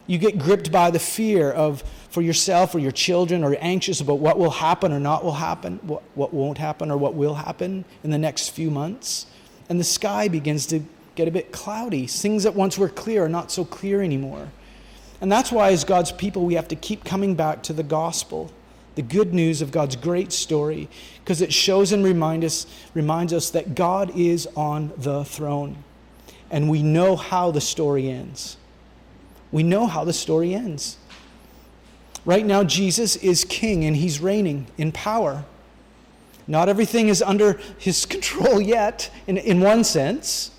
You 0.07 0.17
get 0.17 0.37
gripped 0.37 0.71
by 0.71 0.91
the 0.91 0.99
fear 0.99 1.51
of 1.51 1.83
for 2.09 2.21
yourself 2.21 2.75
or 2.75 2.79
your 2.79 2.91
children 2.91 3.43
or 3.43 3.55
anxious 3.59 4.01
about 4.01 4.19
what 4.19 4.37
will 4.37 4.51
happen 4.51 4.91
or 4.91 4.99
not 4.99 5.23
will 5.23 5.33
happen, 5.33 5.79
what, 5.83 6.03
what 6.13 6.33
won't 6.33 6.57
happen 6.57 6.91
or 6.91 6.97
what 6.97 7.15
will 7.15 7.35
happen 7.35 7.85
in 8.03 8.11
the 8.11 8.17
next 8.17 8.49
few 8.49 8.69
months. 8.69 9.25
And 9.67 9.79
the 9.79 9.85
sky 9.85 10.27
begins 10.27 10.67
to 10.67 10.81
get 11.15 11.27
a 11.27 11.31
bit 11.31 11.51
cloudy. 11.51 12.07
Things 12.07 12.43
that 12.43 12.55
once 12.55 12.77
were 12.77 12.89
clear 12.89 13.25
are 13.25 13.29
not 13.29 13.51
so 13.51 13.65
clear 13.65 14.01
anymore. 14.01 14.49
And 15.21 15.31
that's 15.31 15.51
why, 15.51 15.71
as 15.71 15.83
God's 15.83 16.11
people, 16.11 16.45
we 16.45 16.55
have 16.55 16.67
to 16.67 16.75
keep 16.75 17.03
coming 17.03 17.35
back 17.35 17.63
to 17.63 17.73
the 17.73 17.83
gospel, 17.83 18.51
the 18.95 19.01
good 19.01 19.33
news 19.33 19.61
of 19.61 19.71
God's 19.71 19.95
great 19.95 20.31
story, 20.31 20.89
because 21.23 21.41
it 21.41 21.53
shows 21.53 21.91
and 21.91 22.03
remind 22.03 22.43
us, 22.43 22.67
reminds 22.93 23.33
us 23.33 23.49
that 23.51 23.75
God 23.75 24.15
is 24.15 24.47
on 24.55 24.91
the 24.97 25.23
throne. 25.23 25.83
And 26.51 26.69
we 26.69 26.83
know 26.83 27.15
how 27.15 27.51
the 27.51 27.61
story 27.61 28.09
ends. 28.09 28.57
We 29.51 29.63
know 29.63 29.87
how 29.87 30.03
the 30.03 30.13
story 30.13 30.53
ends. 30.53 30.97
Right 32.25 32.45
now, 32.45 32.63
Jesus 32.63 33.15
is 33.17 33.45
king 33.45 33.85
and 33.85 33.95
he's 33.95 34.19
reigning 34.19 34.67
in 34.77 34.91
power. 34.91 35.45
Not 36.47 36.69
everything 36.69 37.07
is 37.07 37.21
under 37.21 37.59
his 37.77 38.05
control 38.05 38.59
yet, 38.59 39.09
in, 39.27 39.37
in 39.37 39.61
one 39.61 39.83
sense, 39.83 40.51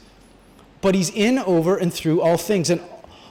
but 0.86 0.94
he's 0.94 1.10
in, 1.10 1.40
over, 1.40 1.76
and 1.76 1.92
through 1.92 2.20
all 2.20 2.36
things. 2.36 2.70
And 2.70 2.80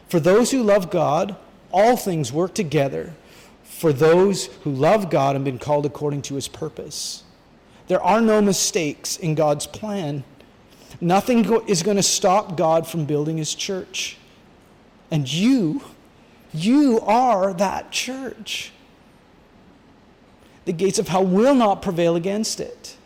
for 0.10 0.20
those 0.20 0.52
who 0.52 0.62
love 0.62 0.92
God, 0.92 1.38
all 1.72 1.96
things 1.96 2.34
work 2.34 2.54
together 2.54 3.14
for 3.64 3.94
those 3.94 4.48
who 4.64 4.72
love 4.72 5.10
God 5.10 5.38
and 5.38 5.46
been 5.46 5.58
called 5.58 5.86
according 5.86 6.24
to 6.24 6.36
his 6.36 6.50
purpose. 6.50 7.24
There 7.88 8.02
are 8.02 8.20
no 8.20 8.42
mistakes 8.42 9.16
in 9.16 9.36
God's 9.36 9.68
plan. 9.68 10.26
Nothing 11.00 11.46
is 11.66 11.82
going 11.82 11.96
to 11.96 12.04
stop 12.04 12.58
God 12.58 12.86
from 12.86 13.06
building 13.06 13.38
his 13.38 13.56
church. 13.56 14.18
And 15.10 15.32
you, 15.32 15.82
you 16.54 17.00
are 17.04 17.54
that 17.54 17.90
church. 17.90 18.74
The 20.66 20.74
gates 20.74 21.00
of 21.00 21.08
hell 21.08 21.26
will 21.26 21.56
not 21.56 21.82
prevail 21.82 22.18
against 22.18 22.60
it. 22.60 22.98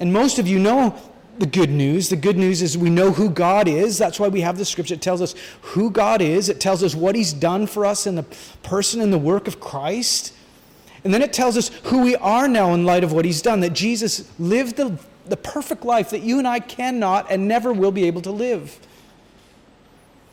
And 0.00 0.12
most 0.12 0.40
of 0.40 0.48
you 0.48 0.58
know 0.58 1.00
the 1.38 1.46
good 1.46 1.70
news. 1.70 2.08
The 2.08 2.16
good 2.16 2.36
news 2.36 2.62
is 2.62 2.76
we 2.76 2.90
know 2.90 3.12
who 3.12 3.30
God 3.30 3.68
is. 3.68 3.98
That's 3.98 4.18
why 4.20 4.28
we 4.28 4.40
have 4.40 4.58
the 4.58 4.64
scripture. 4.64 4.94
It 4.94 5.02
tells 5.02 5.22
us 5.22 5.34
who 5.62 5.90
God 5.90 6.20
is, 6.20 6.48
it 6.48 6.60
tells 6.60 6.82
us 6.82 6.94
what 6.94 7.14
He's 7.14 7.32
done 7.32 7.66
for 7.66 7.86
us 7.86 8.06
in 8.06 8.14
the 8.14 8.24
person 8.62 9.00
and 9.00 9.12
the 9.12 9.18
work 9.18 9.48
of 9.48 9.60
Christ. 9.60 10.34
And 11.04 11.14
then 11.14 11.22
it 11.22 11.32
tells 11.32 11.56
us 11.56 11.68
who 11.84 12.02
we 12.02 12.16
are 12.16 12.48
now 12.48 12.74
in 12.74 12.84
light 12.84 13.04
of 13.04 13.12
what 13.12 13.24
He's 13.24 13.42
done, 13.42 13.60
that 13.60 13.72
Jesus 13.72 14.30
lived 14.38 14.76
the, 14.76 14.98
the 15.26 15.36
perfect 15.36 15.84
life 15.84 16.10
that 16.10 16.22
you 16.22 16.38
and 16.38 16.48
I 16.48 16.60
cannot 16.60 17.30
and 17.30 17.46
never 17.46 17.72
will 17.72 17.92
be 17.92 18.04
able 18.04 18.22
to 18.22 18.30
live. 18.30 18.78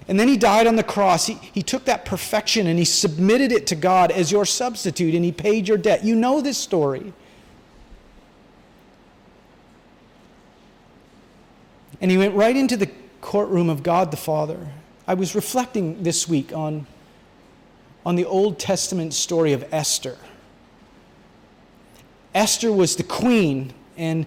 And 0.07 0.19
then 0.19 0.27
he 0.27 0.37
died 0.37 0.67
on 0.67 0.75
the 0.75 0.83
cross. 0.83 1.25
He, 1.25 1.33
he 1.33 1.63
took 1.63 1.85
that 1.85 2.05
perfection 2.05 2.67
and 2.67 2.77
he 2.77 2.85
submitted 2.85 3.51
it 3.51 3.65
to 3.67 3.75
God 3.75 4.11
as 4.11 4.31
your 4.31 4.45
substitute 4.45 5.15
and 5.15 5.25
he 5.25 5.31
paid 5.31 5.67
your 5.67 5.77
debt. 5.77 6.03
You 6.03 6.15
know 6.15 6.41
this 6.41 6.57
story. 6.57 7.13
And 12.01 12.11
he 12.11 12.17
went 12.17 12.35
right 12.35 12.55
into 12.55 12.77
the 12.77 12.89
courtroom 13.21 13.69
of 13.69 13.83
God 13.83 14.11
the 14.11 14.17
Father. 14.17 14.67
I 15.07 15.13
was 15.13 15.35
reflecting 15.35 16.03
this 16.03 16.27
week 16.27 16.53
on, 16.53 16.87
on 18.05 18.15
the 18.15 18.25
Old 18.25 18.59
Testament 18.59 19.13
story 19.13 19.53
of 19.53 19.65
Esther. 19.71 20.17
Esther 22.33 22.71
was 22.71 22.97
the 22.97 23.03
queen, 23.03 23.73
and 23.97 24.25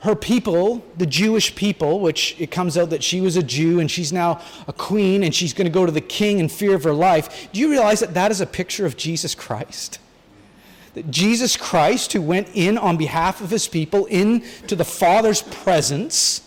her 0.00 0.14
people, 0.14 0.84
the 0.96 1.06
Jewish 1.06 1.54
people, 1.54 2.00
which 2.00 2.38
it 2.38 2.50
comes 2.50 2.76
out 2.76 2.90
that 2.90 3.02
she 3.02 3.20
was 3.20 3.36
a 3.36 3.42
Jew 3.42 3.80
and 3.80 3.90
she's 3.90 4.12
now 4.12 4.40
a 4.68 4.72
queen 4.72 5.24
and 5.24 5.34
she's 5.34 5.52
going 5.52 5.66
to 5.66 5.72
go 5.72 5.86
to 5.86 5.92
the 5.92 6.00
king 6.00 6.38
in 6.38 6.48
fear 6.48 6.74
of 6.74 6.84
her 6.84 6.92
life. 6.92 7.48
Do 7.52 7.60
you 7.60 7.70
realize 7.70 8.00
that 8.00 8.14
that 8.14 8.30
is 8.30 8.40
a 8.40 8.46
picture 8.46 8.86
of 8.86 8.96
Jesus 8.96 9.34
Christ? 9.34 9.98
That 10.94 11.10
Jesus 11.10 11.56
Christ, 11.56 12.12
who 12.12 12.22
went 12.22 12.48
in 12.54 12.78
on 12.78 12.96
behalf 12.96 13.40
of 13.40 13.50
his 13.50 13.68
people 13.68 14.06
into 14.06 14.76
the 14.76 14.84
Father's 14.84 15.42
presence 15.42 16.45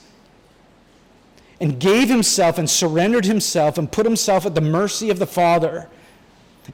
and 1.60 1.80
gave 1.80 2.10
himself 2.10 2.58
and 2.58 2.70
surrendered 2.70 3.26
himself 3.26 3.78
and 3.78 3.92
put 3.92 4.06
himself 4.06 4.46
at 4.46 4.56
the 4.56 4.62
mercy 4.62 5.10
of 5.10 5.20
the 5.20 5.28
Father. 5.28 5.90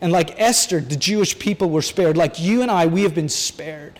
And 0.01 0.12
like 0.12 0.39
Esther, 0.39 0.80
the 0.80 0.96
Jewish 0.96 1.39
people 1.39 1.70
were 1.70 1.82
spared. 1.82 2.18
Like 2.18 2.39
you 2.39 2.62
and 2.62 2.70
I, 2.70 2.86
we 2.86 3.04
have 3.04 3.15
been 3.15 3.30
spared 3.30 4.00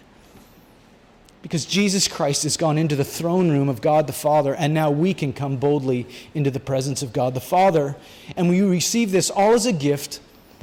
because 1.42 1.66
Jesus 1.66 2.08
Christ 2.08 2.42
has 2.42 2.58
gone 2.58 2.76
into 2.76 2.96
the 2.96 3.04
throne 3.04 3.52
room 3.52 3.70
of 3.70 3.80
God 3.80 4.08
the 4.08 4.14
Father, 4.14 4.56
and 4.56 4.74
now 4.74 4.90
we 4.90 5.14
can 5.14 5.32
come 5.32 5.58
boldly 5.58 6.08
into 6.34 6.50
the 6.50 6.60
presence 6.60 7.04
of 7.04 7.14
God 7.14 7.36
the 7.36 7.40
Father. 7.40 7.96
And 8.36 8.50
we 8.50 8.62
receive 8.62 9.12
this 9.12 9.30
all 9.30 9.54
as 9.54 9.68
a 9.68 9.72
gift 9.72 10.20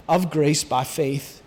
of 0.08 0.28
grace 0.28 0.64
by 0.64 0.82
faith. 0.82 1.40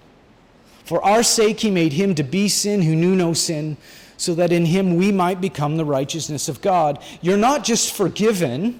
For 0.85 1.03
our 1.03 1.21
sake, 1.21 1.59
he 1.59 1.69
made 1.69 1.91
him 1.91 2.15
to 2.15 2.23
be 2.23 2.47
sin 2.47 2.83
who 2.83 2.95
knew 2.95 3.13
no 3.13 3.33
sin, 3.33 3.75
so 4.17 4.33
that 4.35 4.51
in 4.51 4.65
him 4.65 4.95
we 4.95 5.11
might 5.11 5.41
become 5.41 5.77
the 5.77 5.85
righteousness 5.85 6.47
of 6.47 6.61
God. 6.61 7.01
You're 7.21 7.37
not 7.37 7.63
just 7.63 7.93
forgiven, 7.93 8.79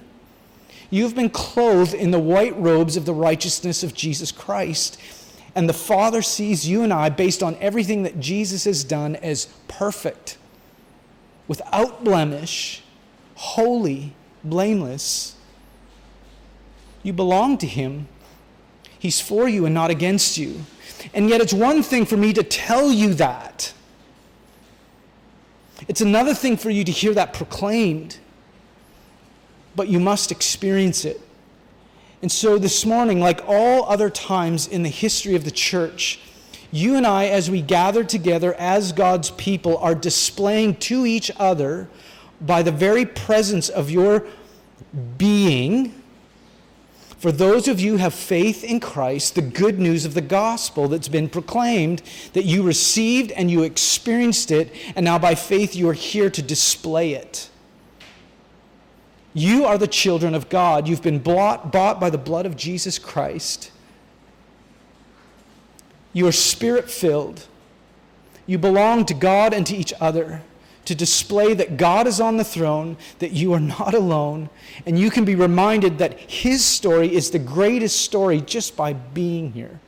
you've 0.90 1.14
been 1.14 1.30
clothed 1.30 1.94
in 1.94 2.10
the 2.10 2.18
white 2.18 2.56
robes 2.56 2.96
of 2.96 3.04
the 3.04 3.14
righteousness 3.14 3.82
of 3.82 3.94
Jesus 3.94 4.32
Christ. 4.32 5.00
And 5.54 5.68
the 5.68 5.74
Father 5.74 6.20
sees 6.20 6.68
you 6.68 6.82
and 6.82 6.92
I, 6.92 7.08
based 7.08 7.42
on 7.42 7.56
everything 7.56 8.02
that 8.02 8.20
Jesus 8.20 8.64
has 8.64 8.84
done, 8.84 9.16
as 9.16 9.46
perfect 9.68 10.36
without 11.48 12.04
blemish, 12.04 12.82
holy, 13.36 14.12
blameless. 14.44 15.34
You 17.02 17.12
belong 17.12 17.56
to 17.58 17.66
Him. 17.66 18.08
He's 18.98 19.20
for 19.20 19.48
you 19.48 19.64
and 19.64 19.74
not 19.74 19.90
against 19.90 20.36
you. 20.36 20.60
And 21.14 21.28
yet, 21.28 21.40
it's 21.40 21.54
one 21.54 21.82
thing 21.82 22.04
for 22.04 22.16
me 22.16 22.32
to 22.32 22.42
tell 22.42 22.90
you 22.90 23.14
that. 23.14 23.72
It's 25.88 26.00
another 26.00 26.34
thing 26.34 26.56
for 26.56 26.70
you 26.70 26.84
to 26.84 26.92
hear 26.92 27.14
that 27.14 27.32
proclaimed. 27.32 28.18
But 29.74 29.88
you 29.88 30.00
must 30.00 30.30
experience 30.30 31.04
it. 31.04 31.20
And 32.22 32.32
so 32.32 32.58
this 32.58 32.86
morning, 32.86 33.20
like 33.20 33.42
all 33.46 33.84
other 33.84 34.08
times 34.08 34.66
in 34.66 34.82
the 34.82 34.88
history 34.88 35.34
of 35.34 35.44
the 35.44 35.50
church, 35.50 36.18
you 36.72 36.96
and 36.96 37.06
I, 37.06 37.26
as 37.26 37.50
we 37.50 37.62
gather 37.62 38.02
together 38.02 38.54
as 38.54 38.92
God's 38.92 39.30
people, 39.32 39.76
are 39.78 39.94
displaying 39.94 40.76
to 40.76 41.06
each 41.06 41.30
other 41.38 41.88
by 42.40 42.62
the 42.62 42.72
very 42.72 43.04
presence 43.04 43.68
of 43.68 43.90
your 43.90 44.26
being 45.18 45.94
for 47.26 47.32
those 47.32 47.66
of 47.66 47.80
you 47.80 47.90
who 47.90 47.96
have 47.96 48.14
faith 48.14 48.62
in 48.62 48.78
Christ, 48.78 49.34
the 49.34 49.42
good 49.42 49.80
news 49.80 50.04
of 50.04 50.14
the 50.14 50.20
gospel 50.20 50.86
that's 50.86 51.08
been 51.08 51.28
proclaimed, 51.28 52.00
that 52.34 52.44
you 52.44 52.62
received 52.62 53.32
and 53.32 53.50
you 53.50 53.64
experienced 53.64 54.52
it, 54.52 54.72
and 54.94 55.04
now 55.04 55.18
by 55.18 55.34
faith 55.34 55.74
you 55.74 55.88
are 55.88 55.92
here 55.92 56.30
to 56.30 56.40
display 56.40 57.14
it. 57.14 57.50
You 59.34 59.64
are 59.64 59.76
the 59.76 59.88
children 59.88 60.36
of 60.36 60.48
God. 60.48 60.86
You've 60.86 61.02
been 61.02 61.18
bought, 61.18 61.72
bought 61.72 61.98
by 61.98 62.10
the 62.10 62.16
blood 62.16 62.46
of 62.46 62.56
Jesus 62.56 62.96
Christ. 62.96 63.72
You 66.12 66.28
are 66.28 66.32
spirit 66.32 66.88
filled. 66.88 67.48
You 68.46 68.56
belong 68.56 69.04
to 69.04 69.14
God 69.14 69.52
and 69.52 69.66
to 69.66 69.74
each 69.74 69.92
other 70.00 70.42
to 70.86 70.94
display 70.94 71.52
that 71.54 71.76
God 71.76 72.06
is 72.06 72.20
on 72.20 72.36
the 72.36 72.44
throne, 72.44 72.96
that 73.18 73.32
you 73.32 73.52
are 73.52 73.60
not 73.60 73.92
alone, 73.92 74.48
and 74.86 74.98
you 74.98 75.10
can 75.10 75.24
be 75.24 75.34
reminded 75.34 75.98
that 75.98 76.18
His 76.18 76.64
story 76.64 77.14
is 77.14 77.30
the 77.30 77.38
greatest 77.38 78.00
story 78.00 78.40
just 78.40 78.76
by 78.76 78.92
being 78.92 79.52
here. 79.52 79.80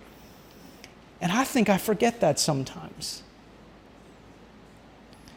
And 1.20 1.32
I 1.32 1.44
think 1.44 1.68
I 1.68 1.78
forget 1.78 2.20
that 2.20 2.38
sometimes. 2.38 3.22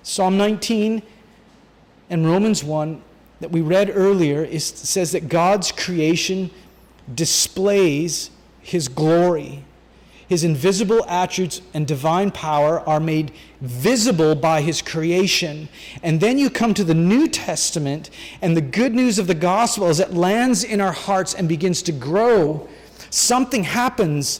Psalm 0.04 0.38
19 0.38 1.02
and 2.10 2.26
Romans 2.26 2.64
1 2.64 3.02
that 3.40 3.52
we 3.52 3.62
read 3.62 3.92
earlier 3.94 4.44
is, 4.44 4.66
says 4.66 5.12
that 5.12 5.28
God's 5.28 5.72
creation 5.72 6.52
displays 7.14 8.30
His 8.62 8.88
glory 8.88 9.64
his 10.32 10.46
invisible 10.46 11.06
attributes 11.10 11.62
and 11.74 11.86
divine 11.86 12.32
power 12.32 12.80
are 12.88 13.02
made 13.02 13.34
visible 13.60 14.34
by 14.34 14.62
his 14.62 14.82
creation. 14.82 15.68
And 16.02 16.22
then 16.22 16.38
you 16.38 16.50
come 16.50 16.74
to 16.76 16.86
the 16.86 16.94
New 16.94 17.28
Testament, 17.28 18.10
and 18.42 18.56
the 18.56 18.62
good 18.62 18.96
news 18.96 19.20
of 19.20 19.28
the 19.28 19.36
gospel 19.36 19.88
as 19.88 20.00
it 20.00 20.14
lands 20.14 20.64
in 20.64 20.80
our 20.80 20.94
hearts 20.94 21.34
and 21.34 21.50
begins 21.50 21.82
to 21.82 21.92
grow, 21.92 22.70
something 23.10 23.66
happens. 23.66 24.40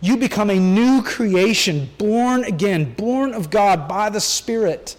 You 0.00 0.18
become 0.18 0.50
a 0.50 0.60
new 0.60 1.02
creation, 1.02 1.90
born 1.98 2.44
again, 2.44 2.94
born 2.94 3.34
of 3.34 3.50
God 3.50 3.88
by 3.88 4.10
the 4.10 4.20
Spirit. 4.20 4.94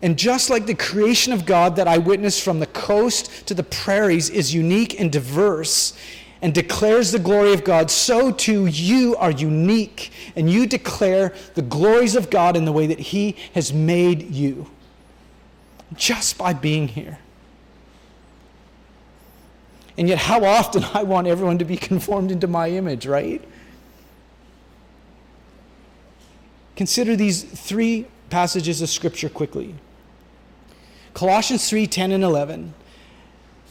And 0.00 0.16
just 0.16 0.48
like 0.48 0.66
the 0.66 0.76
creation 0.76 1.32
of 1.32 1.44
God 1.44 1.74
that 1.74 1.88
I 1.88 1.98
witnessed 1.98 2.40
from 2.44 2.60
the 2.60 2.66
coast 2.66 3.48
to 3.48 3.54
the 3.54 3.64
prairies 3.64 4.30
is 4.30 4.54
unique 4.54 5.00
and 5.00 5.10
diverse, 5.10 5.92
and 6.40 6.54
declares 6.54 7.10
the 7.10 7.18
glory 7.18 7.52
of 7.52 7.64
God, 7.64 7.90
so 7.90 8.30
too 8.30 8.66
you 8.66 9.16
are 9.16 9.30
unique 9.30 10.12
and 10.36 10.50
you 10.50 10.66
declare 10.66 11.34
the 11.54 11.62
glories 11.62 12.14
of 12.14 12.30
God 12.30 12.56
in 12.56 12.64
the 12.64 12.72
way 12.72 12.86
that 12.86 12.98
He 12.98 13.36
has 13.54 13.72
made 13.72 14.30
you 14.30 14.70
just 15.94 16.38
by 16.38 16.52
being 16.52 16.88
here. 16.88 17.18
And 19.96 20.08
yet, 20.08 20.18
how 20.18 20.44
often 20.44 20.84
I 20.94 21.02
want 21.02 21.26
everyone 21.26 21.58
to 21.58 21.64
be 21.64 21.76
conformed 21.76 22.30
into 22.30 22.46
my 22.46 22.70
image, 22.70 23.06
right? 23.06 23.42
Consider 26.76 27.16
these 27.16 27.42
three 27.42 28.06
passages 28.30 28.80
of 28.80 28.88
Scripture 28.88 29.28
quickly 29.28 29.74
Colossians 31.14 31.68
3 31.68 31.88
10 31.88 32.12
and 32.12 32.22
11 32.22 32.74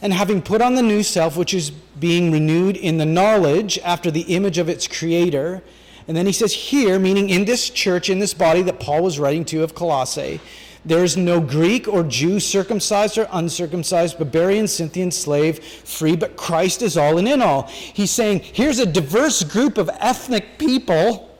and 0.00 0.12
having 0.12 0.40
put 0.42 0.62
on 0.62 0.74
the 0.74 0.82
new 0.82 1.02
self, 1.02 1.36
which 1.36 1.52
is 1.52 1.70
being 1.70 2.30
renewed 2.30 2.76
in 2.76 2.98
the 2.98 3.06
knowledge 3.06 3.78
after 3.80 4.10
the 4.10 4.22
image 4.22 4.58
of 4.58 4.68
its 4.68 4.86
creator. 4.86 5.62
And 6.06 6.16
then 6.16 6.26
he 6.26 6.32
says, 6.32 6.52
here, 6.52 6.98
meaning 6.98 7.30
in 7.30 7.44
this 7.44 7.68
church, 7.68 8.08
in 8.08 8.18
this 8.18 8.32
body 8.32 8.62
that 8.62 8.80
Paul 8.80 9.02
was 9.02 9.18
writing 9.18 9.44
to 9.46 9.62
of 9.62 9.74
Colossae, 9.74 10.40
there 10.84 11.04
is 11.04 11.16
no 11.16 11.40
Greek 11.40 11.88
or 11.88 12.02
Jew, 12.04 12.40
circumcised 12.40 13.18
or 13.18 13.28
uncircumcised, 13.32 14.16
barbarian, 14.16 14.68
Scythian, 14.68 15.10
slave, 15.10 15.62
free, 15.62 16.16
but 16.16 16.36
Christ 16.36 16.80
is 16.80 16.96
all 16.96 17.18
and 17.18 17.28
in 17.28 17.42
all. 17.42 17.64
He's 17.64 18.10
saying, 18.10 18.40
here's 18.40 18.78
a 18.78 18.86
diverse 18.86 19.42
group 19.42 19.76
of 19.76 19.90
ethnic 19.98 20.58
people 20.58 21.36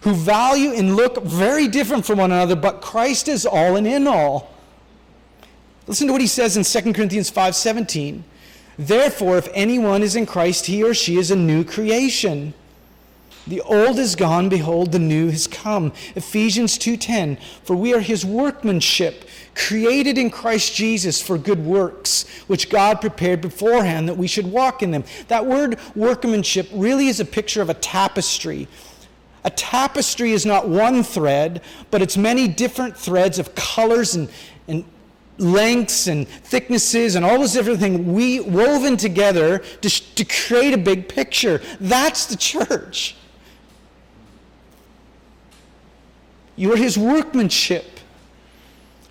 who 0.00 0.14
value 0.14 0.72
and 0.72 0.96
look 0.96 1.22
very 1.22 1.68
different 1.68 2.06
from 2.06 2.18
one 2.18 2.32
another, 2.32 2.56
but 2.56 2.80
Christ 2.80 3.28
is 3.28 3.44
all 3.44 3.76
and 3.76 3.86
in 3.86 4.06
all. 4.06 4.50
Listen 5.90 6.06
to 6.06 6.12
what 6.12 6.20
he 6.20 6.28
says 6.28 6.56
in 6.56 6.62
2 6.62 6.94
Corinthians 6.94 7.32
5:17. 7.32 8.22
Therefore, 8.78 9.38
if 9.38 9.48
anyone 9.52 10.04
is 10.04 10.14
in 10.14 10.24
Christ, 10.24 10.66
he 10.66 10.84
or 10.84 10.94
she 10.94 11.16
is 11.16 11.32
a 11.32 11.36
new 11.36 11.64
creation. 11.64 12.54
The 13.44 13.60
old 13.62 13.98
is 13.98 14.14
gone, 14.14 14.48
behold, 14.48 14.92
the 14.92 15.00
new 15.00 15.30
has 15.30 15.48
come. 15.48 15.92
Ephesians 16.14 16.78
2:10. 16.78 17.38
For 17.64 17.74
we 17.74 17.92
are 17.92 17.98
his 17.98 18.24
workmanship, 18.24 19.24
created 19.56 20.16
in 20.16 20.30
Christ 20.30 20.76
Jesus 20.76 21.20
for 21.20 21.36
good 21.36 21.66
works, 21.66 22.24
which 22.46 22.70
God 22.70 23.00
prepared 23.00 23.40
beforehand 23.40 24.08
that 24.08 24.16
we 24.16 24.28
should 24.28 24.46
walk 24.46 24.84
in 24.84 24.92
them. 24.92 25.02
That 25.26 25.44
word 25.44 25.76
workmanship 25.96 26.68
really 26.72 27.08
is 27.08 27.18
a 27.18 27.24
picture 27.24 27.62
of 27.62 27.68
a 27.68 27.74
tapestry. 27.74 28.68
A 29.42 29.50
tapestry 29.50 30.30
is 30.30 30.46
not 30.46 30.68
one 30.68 31.02
thread, 31.02 31.60
but 31.90 32.00
it's 32.00 32.16
many 32.16 32.46
different 32.46 32.96
threads 32.96 33.40
of 33.40 33.56
colors 33.56 34.14
and, 34.14 34.28
and 34.68 34.84
lengths 35.40 36.06
and 36.06 36.28
thicknesses 36.28 37.14
and 37.14 37.24
all 37.24 37.38
those 37.38 37.54
different 37.54 37.80
things 37.80 37.98
we 38.00 38.40
woven 38.40 38.96
together 38.96 39.58
to, 39.58 40.14
to 40.14 40.24
create 40.24 40.74
a 40.74 40.78
big 40.78 41.08
picture. 41.08 41.60
That's 41.80 42.26
the 42.26 42.36
church. 42.36 43.16
You 46.56 46.72
are 46.74 46.76
his 46.76 46.98
workmanship. 46.98 48.00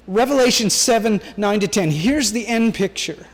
Revelation 0.08 0.70
7 0.70 1.20
9 1.36 1.60
to 1.60 1.68
10. 1.68 1.92
Here's 1.92 2.32
the 2.32 2.48
end 2.48 2.76
picture. 2.76 3.26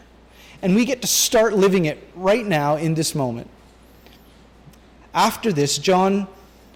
And 0.61 0.73
we 0.73 0.85
get 0.85 1.01
to 1.01 1.07
start 1.07 1.53
living 1.53 1.85
it 1.85 2.01
right 2.15 2.45
now 2.45 2.77
in 2.77 2.93
this 2.95 3.13
moment. 3.13 3.49
After 5.13 5.51
this, 5.53 5.77
John 5.77 6.27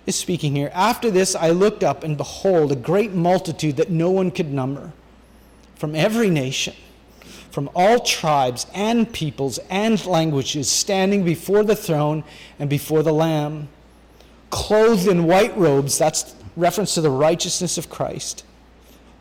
is 0.06 0.16
speaking 0.16 0.56
here. 0.56 0.72
After 0.74 1.10
this, 1.10 1.36
I 1.36 1.50
looked 1.50 1.84
up, 1.84 2.04
and 2.04 2.18
behold, 2.18 2.72
a 2.72 2.76
great 2.76 3.14
multitude 3.14 3.78
that 3.78 3.90
no 3.90 4.12
one 4.12 4.32
could 4.32 4.52
number 4.52 4.94
from 5.80 5.96
every 5.96 6.30
nation, 6.30 6.76
from 7.52 7.70
all 7.74 8.00
tribes 8.02 8.68
and 8.74 9.12
peoples 9.12 9.60
and 9.70 10.06
languages, 10.06 10.70
standing 10.70 11.24
before 11.24 11.64
the 11.64 11.76
throne 11.76 12.22
and 12.60 12.70
before 12.70 13.02
the 13.02 13.14
Lamb, 13.14 13.70
clothed 14.50 15.08
in 15.08 15.24
white 15.24 15.56
robes, 15.58 15.98
that's 15.98 16.36
reference 16.58 16.96
to 16.96 17.02
the 17.02 17.10
righteousness 17.10 17.78
of 17.78 17.90
Christ, 17.90 18.44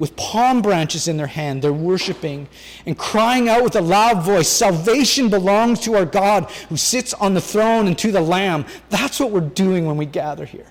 with 0.01 0.17
palm 0.17 0.61
branches 0.61 1.07
in 1.07 1.17
their 1.17 1.29
hand, 1.29 1.63
they're 1.63 1.73
worshiping 1.73 2.49
and 2.87 2.99
crying 2.99 3.49
out 3.49 3.63
with 3.63 3.77
a 3.77 3.81
loud 3.81 4.25
voice 4.25 4.49
Salvation 4.49 5.29
belongs 5.29 5.79
to 5.81 5.95
our 5.95 6.05
God 6.05 6.51
who 6.69 6.77
sits 6.77 7.15
on 7.15 7.35
the 7.35 7.41
throne 7.41 7.87
and 7.87 7.97
to 7.99 8.11
the 8.11 8.21
Lamb. 8.21 8.67
That's 8.91 9.21
what 9.21 9.31
we're 9.31 9.41
doing 9.41 9.87
when 9.87 9.97
we 9.97 10.07
gather 10.07 10.45
here. 10.45 10.67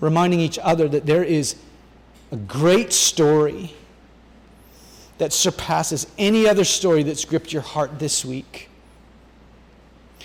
Reminding 0.00 0.40
each 0.40 0.58
other 0.58 0.86
that 0.88 1.06
there 1.06 1.24
is 1.24 1.56
a 2.30 2.36
great 2.36 2.92
story 2.92 3.74
that 5.18 5.32
surpasses 5.32 6.06
any 6.16 6.48
other 6.48 6.64
story 6.64 7.02
that's 7.02 7.24
gripped 7.24 7.52
your 7.52 7.62
heart 7.62 7.98
this 7.98 8.24
week. 8.24 8.68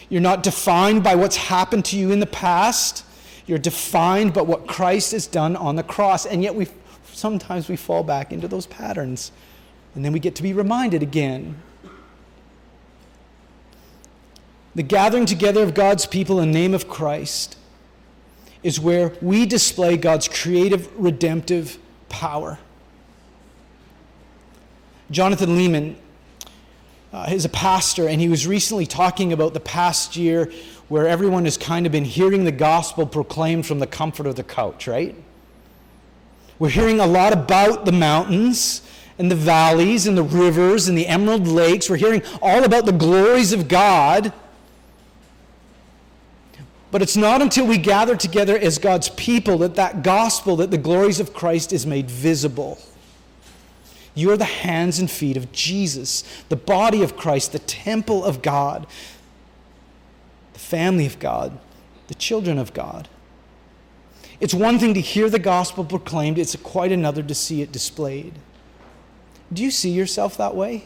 You're 0.08 0.22
not 0.22 0.44
defined 0.44 1.04
by 1.04 1.16
what's 1.16 1.36
happened 1.36 1.86
to 1.86 1.98
you 1.98 2.12
in 2.12 2.20
the 2.20 2.26
past. 2.26 3.04
You're 3.48 3.58
defined 3.58 4.34
by 4.34 4.42
what 4.42 4.68
Christ 4.68 5.12
has 5.12 5.28
done 5.28 5.56
on 5.56 5.76
the 5.76 5.84
cross. 5.84 6.26
And 6.26 6.44
yet 6.44 6.56
we 6.56 6.68
sometimes 7.12 7.70
we 7.70 7.76
fall 7.76 8.04
back 8.04 8.32
into 8.32 8.48
those 8.48 8.68
patterns. 8.68 9.32
And 9.96 10.06
then 10.06 10.14
we 10.14 10.20
get 10.20 10.36
to 10.36 10.44
be 10.44 10.54
reminded 10.54 11.02
again. 11.02 11.62
The 14.76 14.84
gathering 14.84 15.26
together 15.26 15.64
of 15.64 15.74
God's 15.74 16.06
people 16.06 16.40
in 16.40 16.52
the 16.52 16.60
name 16.60 16.74
of 16.74 16.88
Christ 16.88 17.58
is 18.62 18.80
where 18.80 19.14
we 19.22 19.46
display 19.46 19.96
God's 19.96 20.28
creative, 20.28 20.90
redemptive 21.00 21.80
power. 22.16 22.58
Jonathan 25.12 25.58
Leeman 25.58 25.96
uh, 27.12 27.28
is 27.30 27.44
a 27.44 27.50
pastor, 27.50 28.08
and 28.08 28.22
he 28.22 28.30
was 28.30 28.48
recently 28.48 28.86
talking 28.86 29.34
about 29.34 29.54
the 29.54 29.60
past 29.60 30.16
year 30.16 30.50
where 30.88 31.08
everyone 31.08 31.44
has 31.44 31.58
kind 31.58 31.86
of 31.86 31.92
been 31.92 32.06
hearing 32.06 32.46
the 32.46 32.54
gospel 32.54 33.06
proclaimed 33.06 33.66
from 33.66 33.80
the 33.80 33.88
comfort 33.88 34.28
of 34.28 34.38
the 34.38 34.44
couch, 34.44 34.88
right? 34.88 35.14
We're 36.58 36.70
hearing 36.70 37.02
a 37.02 37.06
lot 37.06 37.34
about 37.34 37.84
the 37.84 37.92
mountains 37.92 38.82
and 39.20 39.30
the 39.30 39.36
valleys 39.36 40.08
and 40.08 40.18
the 40.18 40.24
rivers 40.24 40.88
and 40.88 40.98
the 40.98 41.08
emerald 41.08 41.48
lakes. 41.48 41.90
We're 41.90 41.98
hearing 41.98 42.22
all 42.42 42.64
about 42.64 42.86
the 42.86 42.94
glories 42.94 43.52
of 43.52 43.68
God. 43.68 44.32
But 46.96 47.02
it's 47.02 47.18
not 47.18 47.42
until 47.42 47.68
we 47.68 47.78
gather 47.78 48.16
together 48.16 48.58
as 48.58 48.78
God's 48.78 49.10
people 49.10 49.58
that 49.58 49.76
that 49.76 50.02
gospel, 50.02 50.56
that 50.56 50.72
the 50.72 50.78
glories 50.78 51.20
of 51.20 51.34
Christ 51.34 51.74
is 51.74 51.86
made 51.86 52.10
visible. 52.10 52.78
You 54.14 54.32
are 54.32 54.38
the 54.38 54.46
hands 54.46 54.98
and 54.98 55.12
feet 55.12 55.36
of 55.36 55.52
Jesus, 55.52 56.24
the 56.48 56.56
body 56.56 57.04
of 57.04 57.18
Christ, 57.18 57.52
the 57.52 57.60
temple 57.60 58.24
of 58.24 58.42
God, 58.42 58.88
the 60.54 60.60
family 60.60 61.06
of 61.06 61.20
God, 61.20 61.60
the 62.08 62.16
children 62.16 62.58
of 62.58 62.74
God. 62.74 63.10
It's 64.40 64.54
one 64.54 64.80
thing 64.80 64.94
to 64.94 65.02
hear 65.02 65.30
the 65.30 65.38
gospel 65.38 65.84
proclaimed, 65.84 66.40
it's 66.40 66.56
quite 66.56 66.94
another 66.94 67.24
to 67.24 67.36
see 67.36 67.62
it 67.62 67.74
displayed. 67.74 68.36
Do 69.52 69.62
you 69.62 69.70
see 69.70 69.90
yourself 69.90 70.38
that 70.38 70.56
way? 70.56 70.86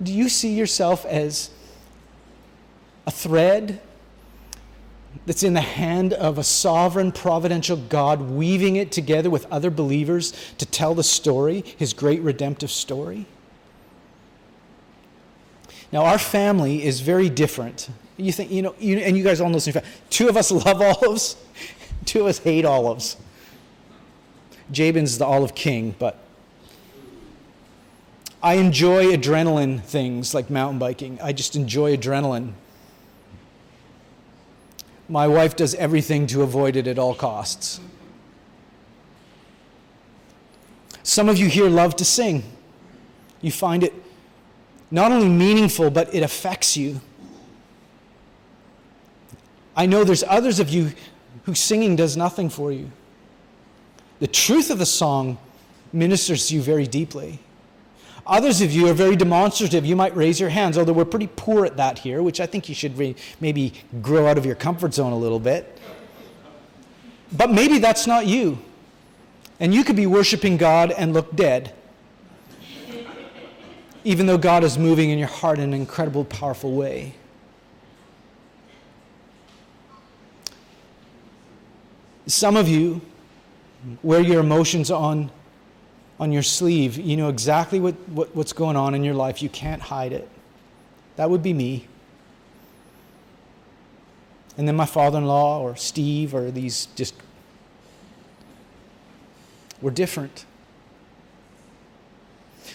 Do 0.00 0.12
you 0.12 0.28
see 0.28 0.54
yourself 0.54 1.04
as 1.06 1.50
a 3.06 3.10
thread 3.10 3.80
that's 5.26 5.42
in 5.42 5.54
the 5.54 5.60
hand 5.60 6.12
of 6.12 6.38
a 6.38 6.44
sovereign, 6.44 7.12
providential 7.12 7.76
God, 7.76 8.22
weaving 8.22 8.76
it 8.76 8.92
together 8.92 9.30
with 9.30 9.46
other 9.50 9.70
believers 9.70 10.32
to 10.58 10.66
tell 10.66 10.94
the 10.94 11.02
story, 11.02 11.64
his 11.76 11.92
great 11.92 12.20
redemptive 12.22 12.70
story? 12.70 13.26
Now, 15.92 16.04
our 16.04 16.18
family 16.18 16.84
is 16.84 17.00
very 17.00 17.28
different. 17.28 17.88
You 18.16 18.32
think, 18.32 18.50
you 18.50 18.62
know, 18.62 18.74
you, 18.78 18.98
and 18.98 19.16
you 19.16 19.24
guys 19.24 19.40
all 19.40 19.48
know 19.48 19.58
this. 19.58 19.76
Two 20.08 20.28
of 20.28 20.36
us 20.36 20.50
love 20.66 20.80
olives, 20.80 21.36
two 22.04 22.20
of 22.20 22.26
us 22.26 22.38
hate 22.38 22.64
olives. 22.64 23.16
Jabin's 24.70 25.18
the 25.18 25.24
olive 25.24 25.54
king, 25.54 25.96
but 25.98 26.18
I 28.42 28.54
enjoy 28.54 29.06
adrenaline 29.16 29.82
things 29.82 30.32
like 30.32 30.48
mountain 30.48 30.78
biking. 30.78 31.18
I 31.20 31.32
just 31.32 31.56
enjoy 31.56 31.96
adrenaline. 31.96 32.52
My 35.10 35.26
wife 35.26 35.56
does 35.56 35.74
everything 35.74 36.28
to 36.28 36.42
avoid 36.42 36.76
it 36.76 36.86
at 36.86 36.96
all 36.96 37.16
costs. 37.16 37.80
Some 41.02 41.28
of 41.28 41.36
you 41.36 41.48
here 41.48 41.68
love 41.68 41.96
to 41.96 42.04
sing. 42.04 42.44
You 43.42 43.50
find 43.50 43.82
it 43.82 43.92
not 44.88 45.10
only 45.10 45.28
meaningful, 45.28 45.90
but 45.90 46.14
it 46.14 46.22
affects 46.22 46.76
you. 46.76 47.00
I 49.74 49.86
know 49.86 50.04
there's 50.04 50.22
others 50.22 50.60
of 50.60 50.68
you 50.68 50.92
whose 51.42 51.58
singing 51.58 51.96
does 51.96 52.16
nothing 52.16 52.48
for 52.48 52.70
you. 52.70 52.92
The 54.20 54.28
truth 54.28 54.70
of 54.70 54.78
the 54.78 54.86
song 54.86 55.38
ministers 55.92 56.46
to 56.48 56.54
you 56.54 56.62
very 56.62 56.86
deeply. 56.86 57.40
Others 58.26 58.60
of 58.60 58.72
you 58.72 58.88
are 58.88 58.92
very 58.92 59.16
demonstrative. 59.16 59.84
You 59.86 59.96
might 59.96 60.14
raise 60.14 60.38
your 60.38 60.50
hands, 60.50 60.76
although 60.76 60.92
we're 60.92 61.04
pretty 61.04 61.28
poor 61.36 61.64
at 61.64 61.76
that 61.76 61.98
here, 61.98 62.22
which 62.22 62.40
I 62.40 62.46
think 62.46 62.68
you 62.68 62.74
should 62.74 62.96
re- 62.96 63.16
maybe 63.40 63.72
grow 64.02 64.26
out 64.26 64.38
of 64.38 64.46
your 64.46 64.54
comfort 64.54 64.94
zone 64.94 65.12
a 65.12 65.18
little 65.18 65.40
bit. 65.40 65.78
But 67.32 67.50
maybe 67.50 67.78
that's 67.78 68.06
not 68.06 68.26
you. 68.26 68.58
And 69.58 69.74
you 69.74 69.84
could 69.84 69.96
be 69.96 70.06
worshiping 70.06 70.56
God 70.56 70.90
and 70.90 71.12
look 71.12 71.34
dead, 71.36 71.74
even 74.04 74.26
though 74.26 74.38
God 74.38 74.64
is 74.64 74.78
moving 74.78 75.10
in 75.10 75.18
your 75.18 75.28
heart 75.28 75.58
in 75.58 75.64
an 75.64 75.74
incredible, 75.74 76.24
powerful 76.24 76.72
way. 76.72 77.14
Some 82.26 82.56
of 82.56 82.68
you 82.68 83.00
wear 84.02 84.20
your 84.20 84.40
emotions 84.40 84.90
on 84.90 85.30
on 86.20 86.30
your 86.30 86.42
sleeve. 86.42 86.98
You 86.98 87.16
know 87.16 87.28
exactly 87.28 87.80
what, 87.80 87.94
what, 88.10 88.36
what's 88.36 88.52
going 88.52 88.76
on 88.76 88.94
in 88.94 89.02
your 89.02 89.14
life. 89.14 89.42
You 89.42 89.48
can't 89.48 89.80
hide 89.80 90.12
it. 90.12 90.28
That 91.16 91.30
would 91.30 91.42
be 91.42 91.54
me. 91.54 91.88
And 94.58 94.68
then 94.68 94.76
my 94.76 94.84
father 94.84 95.18
in 95.18 95.24
law 95.24 95.62
or 95.62 95.74
Steve 95.74 96.34
or 96.34 96.50
these 96.50 96.86
just. 96.94 97.14
We're 99.80 99.90
different. 99.90 100.44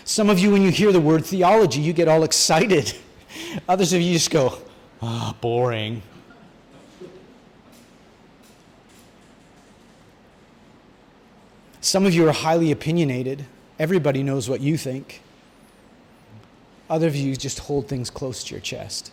Some 0.03 0.31
of 0.31 0.39
you, 0.39 0.51
when 0.51 0.63
you 0.63 0.71
hear 0.71 0.91
the 0.91 0.99
word 0.99 1.23
theology, 1.23 1.81
you 1.81 1.93
get 1.93 2.07
all 2.07 2.23
excited. 2.23 2.93
Others 3.69 3.93
of 3.93 4.01
you 4.01 4.13
just 4.13 4.31
go, 4.31 4.57
ah, 5.01 5.29
oh, 5.29 5.37
boring. 5.39 6.01
Some 11.85 12.07
of 12.07 12.15
you 12.15 12.27
are 12.27 12.31
highly 12.31 12.71
opinionated. 12.71 13.45
Everybody 13.77 14.23
knows 14.23 14.49
what 14.49 14.59
you 14.59 14.75
think. 14.75 15.21
Other 16.89 17.05
of 17.05 17.15
you 17.15 17.35
just 17.35 17.59
hold 17.59 17.87
things 17.87 18.09
close 18.09 18.43
to 18.45 18.55
your 18.55 18.59
chest. 18.59 19.11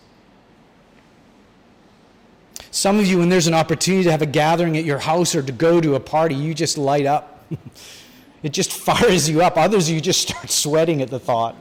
Some 2.71 2.99
of 2.99 3.05
you, 3.05 3.19
when 3.19 3.29
there's 3.29 3.47
an 3.47 3.53
opportunity 3.53 4.05
to 4.05 4.11
have 4.11 4.23
a 4.23 4.27
gathering 4.27 4.79
at 4.79 4.85
your 4.85 5.01
house 5.01 5.35
or 5.35 5.43
to 5.43 5.53
go 5.53 5.83
to 5.83 5.97
a 5.97 6.01
party, 6.01 6.35
you 6.35 6.55
just 6.55 6.79
light 6.79 7.05
up. 7.05 7.45
it 8.43 8.55
just 8.55 8.73
fires 8.73 9.29
you 9.29 9.43
up. 9.43 9.59
Others 9.59 9.91
you 9.91 10.01
just 10.01 10.23
start 10.23 10.49
sweating 10.51 11.03
at 11.03 11.11
the 11.11 11.19
thought. 11.19 11.55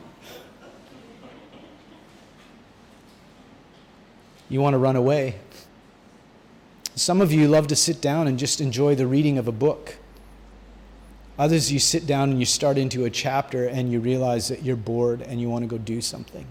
You 4.48 4.62
want 4.62 4.76
to 4.76 4.78
run 4.78 4.96
away. 4.96 5.36
Some 6.96 7.20
of 7.20 7.34
you 7.34 7.50
love 7.50 7.68
to 7.68 7.76
sit 7.76 8.00
down 8.00 8.30
and 8.30 8.40
just 8.40 8.62
enjoy 8.62 8.96
the 8.96 9.08
reading 9.08 9.38
of 9.38 9.50
a 9.50 9.52
book. 9.52 9.98
Others, 11.42 11.72
you 11.72 11.80
sit 11.80 12.06
down 12.06 12.30
and 12.30 12.40
you 12.40 12.46
start 12.46 12.78
into 12.78 13.06
a 13.06 13.10
chapter 13.10 13.66
and 13.66 13.92
you 13.92 14.00
realize 14.00 14.48
that 14.50 14.62
you're 14.62 14.76
bored 14.76 15.24
and 15.24 15.42
you 15.42 15.50
want 15.50 15.64
to 15.64 15.68
go 15.68 15.80
do 15.80 16.00
something. 16.00 16.46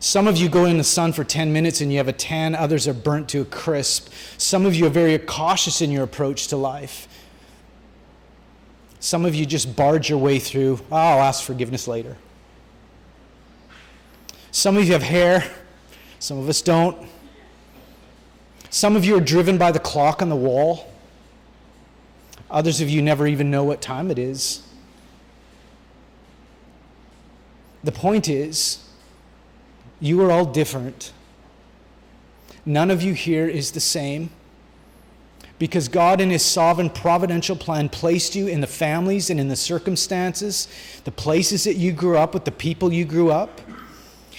Some 0.00 0.26
of 0.26 0.36
you 0.36 0.48
go 0.48 0.64
in 0.64 0.78
the 0.78 0.82
sun 0.82 1.12
for 1.12 1.22
10 1.22 1.52
minutes 1.52 1.80
and 1.80 1.92
you 1.92 1.98
have 1.98 2.08
a 2.08 2.12
tan, 2.12 2.56
others 2.56 2.88
are 2.88 2.92
burnt 2.92 3.28
to 3.28 3.42
a 3.42 3.44
crisp. 3.44 4.12
Some 4.36 4.66
of 4.66 4.74
you 4.74 4.86
are 4.86 4.90
very 4.90 5.16
cautious 5.16 5.80
in 5.80 5.92
your 5.92 6.02
approach 6.02 6.48
to 6.48 6.56
life. 6.56 7.06
Some 8.98 9.24
of 9.24 9.36
you 9.36 9.46
just 9.46 9.76
barge 9.76 10.10
your 10.10 10.18
way 10.18 10.40
through, 10.40 10.80
oh, 10.90 10.96
I'll 10.96 11.22
ask 11.22 11.44
forgiveness 11.44 11.86
later. 11.86 12.16
Some 14.50 14.76
of 14.76 14.82
you 14.86 14.92
have 14.92 15.04
hair, 15.04 15.48
some 16.18 16.36
of 16.36 16.48
us 16.48 16.62
don't. 16.62 16.98
Some 18.70 18.96
of 18.96 19.04
you 19.04 19.16
are 19.16 19.20
driven 19.20 19.56
by 19.56 19.70
the 19.70 19.78
clock 19.78 20.20
on 20.20 20.28
the 20.28 20.34
wall. 20.34 20.92
Others 22.50 22.80
of 22.80 22.88
you 22.88 23.02
never 23.02 23.26
even 23.26 23.50
know 23.50 23.64
what 23.64 23.80
time 23.80 24.10
it 24.10 24.18
is. 24.18 24.62
The 27.84 27.92
point 27.92 28.28
is, 28.28 28.84
you 30.00 30.20
are 30.22 30.30
all 30.30 30.46
different. 30.46 31.12
None 32.64 32.90
of 32.90 33.02
you 33.02 33.14
here 33.14 33.46
is 33.46 33.72
the 33.72 33.80
same. 33.80 34.30
Because 35.58 35.88
God, 35.88 36.20
in 36.20 36.30
His 36.30 36.44
sovereign 36.44 36.88
providential 36.88 37.56
plan, 37.56 37.88
placed 37.88 38.36
you 38.36 38.46
in 38.46 38.60
the 38.60 38.66
families 38.66 39.28
and 39.28 39.40
in 39.40 39.48
the 39.48 39.56
circumstances, 39.56 40.68
the 41.04 41.10
places 41.10 41.64
that 41.64 41.74
you 41.74 41.92
grew 41.92 42.16
up 42.16 42.32
with, 42.32 42.44
the 42.44 42.52
people 42.52 42.92
you 42.92 43.04
grew 43.04 43.30
up. 43.30 43.60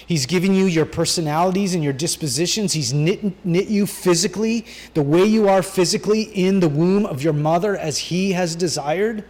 He's 0.09 0.25
given 0.25 0.55
you 0.55 0.65
your 0.65 0.87
personalities 0.87 1.75
and 1.75 1.83
your 1.83 1.93
dispositions. 1.93 2.73
He's 2.73 2.91
knit, 2.91 3.45
knit 3.45 3.67
you 3.67 3.85
physically, 3.85 4.65
the 4.95 5.03
way 5.03 5.23
you 5.23 5.47
are 5.47 5.61
physically 5.61 6.23
in 6.23 6.61
the 6.61 6.67
womb 6.67 7.05
of 7.05 7.21
your 7.21 7.31
mother 7.31 7.77
as 7.77 7.99
He 7.99 8.31
has 8.31 8.55
desired. 8.55 9.23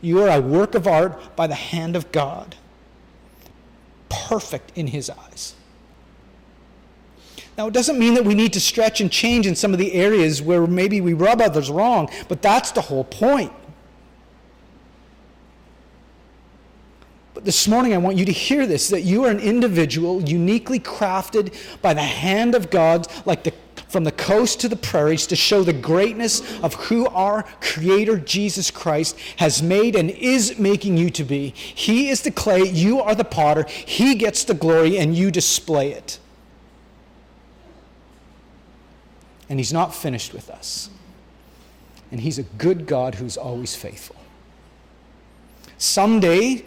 You 0.00 0.22
are 0.22 0.30
a 0.30 0.40
work 0.40 0.74
of 0.74 0.86
art 0.86 1.36
by 1.36 1.48
the 1.48 1.54
hand 1.54 1.96
of 1.96 2.10
God, 2.12 2.56
perfect 4.08 4.72
in 4.74 4.86
His 4.86 5.10
eyes. 5.10 5.54
Now, 7.58 7.66
it 7.66 7.74
doesn't 7.74 7.98
mean 7.98 8.14
that 8.14 8.24
we 8.24 8.34
need 8.34 8.54
to 8.54 8.60
stretch 8.60 9.02
and 9.02 9.12
change 9.12 9.46
in 9.46 9.54
some 9.54 9.74
of 9.74 9.78
the 9.78 9.92
areas 9.92 10.40
where 10.40 10.66
maybe 10.66 11.02
we 11.02 11.12
rub 11.12 11.42
others 11.42 11.68
wrong, 11.68 12.08
but 12.28 12.40
that's 12.40 12.70
the 12.70 12.80
whole 12.80 13.04
point. 13.04 13.52
This 17.44 17.66
morning, 17.66 17.92
I 17.92 17.98
want 17.98 18.16
you 18.16 18.24
to 18.24 18.32
hear 18.32 18.66
this 18.66 18.88
that 18.88 19.02
you 19.02 19.24
are 19.24 19.30
an 19.30 19.40
individual 19.40 20.22
uniquely 20.22 20.78
crafted 20.78 21.54
by 21.82 21.94
the 21.94 22.02
hand 22.02 22.54
of 22.54 22.70
God, 22.70 23.08
like 23.26 23.42
the, 23.42 23.52
from 23.88 24.04
the 24.04 24.12
coast 24.12 24.60
to 24.60 24.68
the 24.68 24.76
prairies, 24.76 25.26
to 25.26 25.36
show 25.36 25.62
the 25.62 25.72
greatness 25.72 26.40
of 26.62 26.74
who 26.74 27.06
our 27.06 27.42
Creator, 27.60 28.18
Jesus 28.18 28.70
Christ, 28.70 29.18
has 29.36 29.62
made 29.62 29.96
and 29.96 30.10
is 30.10 30.58
making 30.58 30.96
you 30.96 31.10
to 31.10 31.24
be. 31.24 31.50
He 31.50 32.08
is 32.10 32.22
the 32.22 32.30
clay, 32.30 32.62
you 32.62 33.00
are 33.00 33.14
the 33.14 33.24
potter, 33.24 33.66
He 33.68 34.14
gets 34.14 34.44
the 34.44 34.54
glory, 34.54 34.98
and 34.98 35.16
you 35.16 35.30
display 35.30 35.92
it. 35.92 36.18
And 39.48 39.58
He's 39.58 39.72
not 39.72 39.94
finished 39.94 40.32
with 40.32 40.48
us. 40.48 40.90
And 42.12 42.20
He's 42.20 42.38
a 42.38 42.44
good 42.44 42.86
God 42.86 43.16
who's 43.16 43.36
always 43.36 43.74
faithful. 43.74 44.16
Someday, 45.76 46.64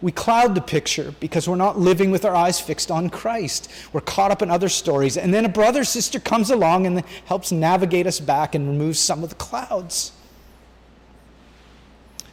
we 0.00 0.12
cloud 0.12 0.54
the 0.54 0.60
picture 0.60 1.12
because 1.18 1.48
we're 1.48 1.56
not 1.56 1.78
living 1.78 2.10
with 2.10 2.24
our 2.24 2.34
eyes 2.34 2.60
fixed 2.60 2.90
on 2.90 3.10
Christ. 3.10 3.70
We're 3.92 4.00
caught 4.00 4.30
up 4.30 4.42
in 4.42 4.50
other 4.50 4.68
stories. 4.68 5.16
And 5.16 5.34
then 5.34 5.44
a 5.44 5.48
brother 5.48 5.82
sister 5.82 6.20
comes 6.20 6.50
along 6.50 6.86
and 6.86 7.02
helps 7.24 7.50
navigate 7.50 8.06
us 8.06 8.20
back 8.20 8.54
and 8.54 8.68
remove 8.68 8.96
some 8.96 9.24
of 9.24 9.30
the 9.30 9.34
clouds. 9.34 10.12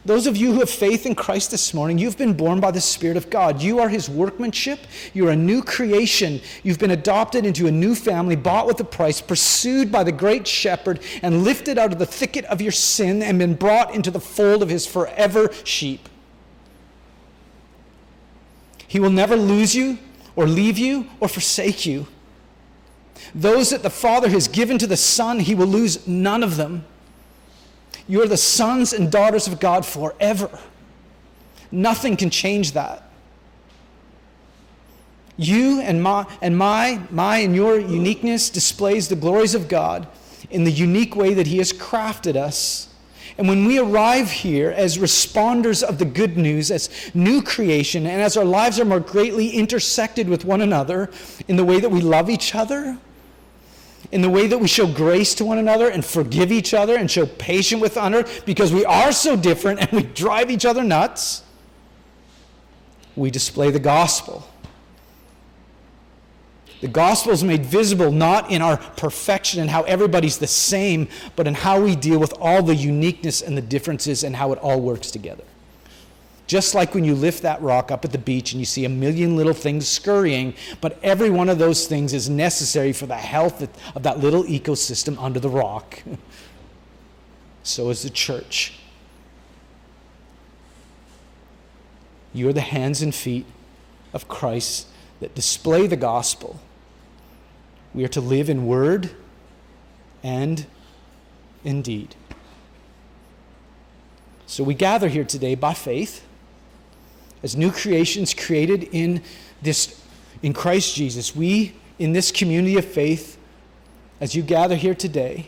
Those 0.04 0.28
of 0.28 0.36
you 0.36 0.52
who 0.52 0.60
have 0.60 0.70
faith 0.70 1.04
in 1.04 1.16
Christ 1.16 1.50
this 1.50 1.74
morning, 1.74 1.98
you've 1.98 2.16
been 2.16 2.34
born 2.34 2.60
by 2.60 2.70
the 2.70 2.80
Spirit 2.80 3.16
of 3.16 3.28
God. 3.28 3.60
You 3.60 3.80
are 3.80 3.88
His 3.88 4.08
workmanship. 4.08 4.78
You're 5.12 5.30
a 5.30 5.36
new 5.36 5.64
creation. 5.64 6.40
You've 6.62 6.78
been 6.78 6.92
adopted 6.92 7.44
into 7.44 7.66
a 7.66 7.72
new 7.72 7.96
family, 7.96 8.36
bought 8.36 8.68
with 8.68 8.78
a 8.78 8.84
price, 8.84 9.20
pursued 9.20 9.90
by 9.90 10.04
the 10.04 10.12
great 10.12 10.46
shepherd, 10.46 11.00
and 11.22 11.42
lifted 11.42 11.76
out 11.76 11.92
of 11.92 11.98
the 11.98 12.06
thicket 12.06 12.44
of 12.44 12.60
your 12.60 12.70
sin 12.70 13.20
and 13.20 13.40
been 13.40 13.54
brought 13.54 13.92
into 13.92 14.12
the 14.12 14.20
fold 14.20 14.62
of 14.62 14.68
His 14.68 14.86
forever 14.86 15.52
sheep. 15.64 16.08
He 18.88 19.00
will 19.00 19.10
never 19.10 19.36
lose 19.36 19.74
you 19.74 19.98
or 20.34 20.46
leave 20.46 20.78
you 20.78 21.06
or 21.20 21.28
forsake 21.28 21.86
you. 21.86 22.06
Those 23.34 23.70
that 23.70 23.82
the 23.82 23.90
Father 23.90 24.28
has 24.28 24.48
given 24.48 24.78
to 24.78 24.86
the 24.86 24.96
Son, 24.96 25.40
He 25.40 25.54
will 25.54 25.66
lose 25.66 26.06
none 26.06 26.42
of 26.42 26.56
them. 26.56 26.84
You 28.08 28.22
are 28.22 28.28
the 28.28 28.36
sons 28.36 28.92
and 28.92 29.10
daughters 29.10 29.48
of 29.48 29.58
God 29.58 29.84
forever. 29.84 30.58
Nothing 31.72 32.16
can 32.16 32.30
change 32.30 32.72
that. 32.72 33.02
You 35.36 35.80
and 35.80 36.02
my 36.02 36.26
and 36.40 36.56
my 36.56 37.02
my 37.10 37.38
and 37.38 37.54
your 37.54 37.78
uniqueness 37.78 38.48
displays 38.48 39.08
the 39.08 39.16
glories 39.16 39.54
of 39.54 39.68
God 39.68 40.08
in 40.50 40.64
the 40.64 40.70
unique 40.70 41.14
way 41.14 41.34
that 41.34 41.46
he 41.46 41.58
has 41.58 41.72
crafted 41.72 42.36
us. 42.36 42.88
And 43.38 43.48
when 43.48 43.66
we 43.66 43.78
arrive 43.78 44.30
here 44.30 44.70
as 44.70 44.96
responders 44.96 45.82
of 45.82 45.98
the 45.98 46.06
good 46.06 46.38
news, 46.38 46.70
as 46.70 46.88
new 47.14 47.42
creation, 47.42 48.06
and 48.06 48.22
as 48.22 48.36
our 48.36 48.44
lives 48.44 48.80
are 48.80 48.84
more 48.84 49.00
greatly 49.00 49.50
intersected 49.50 50.28
with 50.28 50.44
one 50.44 50.62
another 50.62 51.10
in 51.46 51.56
the 51.56 51.64
way 51.64 51.78
that 51.78 51.90
we 51.90 52.00
love 52.00 52.30
each 52.30 52.54
other, 52.54 52.96
in 54.10 54.22
the 54.22 54.30
way 54.30 54.46
that 54.46 54.58
we 54.58 54.68
show 54.68 54.86
grace 54.86 55.34
to 55.34 55.44
one 55.44 55.58
another 55.58 55.88
and 55.88 56.04
forgive 56.04 56.50
each 56.50 56.72
other 56.72 56.96
and 56.96 57.10
show 57.10 57.26
patience 57.26 57.82
with 57.82 57.96
honor 57.96 58.24
because 58.46 58.72
we 58.72 58.84
are 58.84 59.12
so 59.12 59.36
different 59.36 59.80
and 59.80 59.90
we 59.90 60.02
drive 60.02 60.50
each 60.50 60.64
other 60.64 60.82
nuts, 60.82 61.42
we 63.16 63.30
display 63.30 63.70
the 63.70 63.80
gospel. 63.80 64.48
The 66.80 66.88
gospel 66.88 67.32
is 67.32 67.42
made 67.42 67.64
visible 67.64 68.12
not 68.12 68.50
in 68.50 68.60
our 68.60 68.76
perfection 68.76 69.60
and 69.60 69.70
how 69.70 69.82
everybody's 69.84 70.38
the 70.38 70.46
same, 70.46 71.08
but 71.34 71.46
in 71.46 71.54
how 71.54 71.80
we 71.80 71.96
deal 71.96 72.18
with 72.18 72.34
all 72.38 72.62
the 72.62 72.74
uniqueness 72.74 73.40
and 73.40 73.56
the 73.56 73.62
differences 73.62 74.22
and 74.24 74.36
how 74.36 74.52
it 74.52 74.58
all 74.58 74.80
works 74.80 75.10
together. 75.10 75.44
Just 76.46 76.74
like 76.74 76.94
when 76.94 77.04
you 77.04 77.14
lift 77.14 77.42
that 77.42 77.60
rock 77.60 77.90
up 77.90 78.04
at 78.04 78.12
the 78.12 78.18
beach 78.18 78.52
and 78.52 78.60
you 78.60 78.66
see 78.66 78.84
a 78.84 78.88
million 78.88 79.36
little 79.36 79.52
things 79.52 79.88
scurrying, 79.88 80.54
but 80.80 80.98
every 81.02 81.30
one 81.30 81.48
of 81.48 81.58
those 81.58 81.86
things 81.88 82.12
is 82.12 82.28
necessary 82.28 82.92
for 82.92 83.06
the 83.06 83.16
health 83.16 83.62
of 83.96 84.02
that 84.04 84.20
little 84.20 84.44
ecosystem 84.44 85.20
under 85.20 85.40
the 85.40 85.48
rock. 85.48 86.02
so 87.64 87.90
is 87.90 88.02
the 88.02 88.10
church. 88.10 88.74
You 92.32 92.48
are 92.48 92.52
the 92.52 92.60
hands 92.60 93.02
and 93.02 93.14
feet 93.14 93.46
of 94.12 94.28
Christ 94.28 94.86
that 95.20 95.34
display 95.34 95.86
the 95.86 95.96
gospel. 95.96 96.60
We 97.96 98.04
are 98.04 98.08
to 98.08 98.20
live 98.20 98.50
in 98.50 98.66
word 98.66 99.10
and 100.22 100.66
in 101.64 101.80
deed. 101.80 102.14
So 104.46 104.62
we 104.62 104.74
gather 104.74 105.08
here 105.08 105.24
today 105.24 105.54
by 105.54 105.72
faith 105.72 106.22
as 107.42 107.56
new 107.56 107.70
creations 107.72 108.34
created 108.34 108.84
in 108.92 109.22
this 109.62 110.00
in 110.42 110.52
Christ 110.52 110.94
Jesus, 110.94 111.34
we 111.34 111.74
in 111.98 112.12
this 112.12 112.30
community 112.30 112.76
of 112.76 112.84
faith, 112.84 113.38
as 114.20 114.34
you 114.34 114.42
gather 114.42 114.76
here 114.76 114.94
today, 114.94 115.46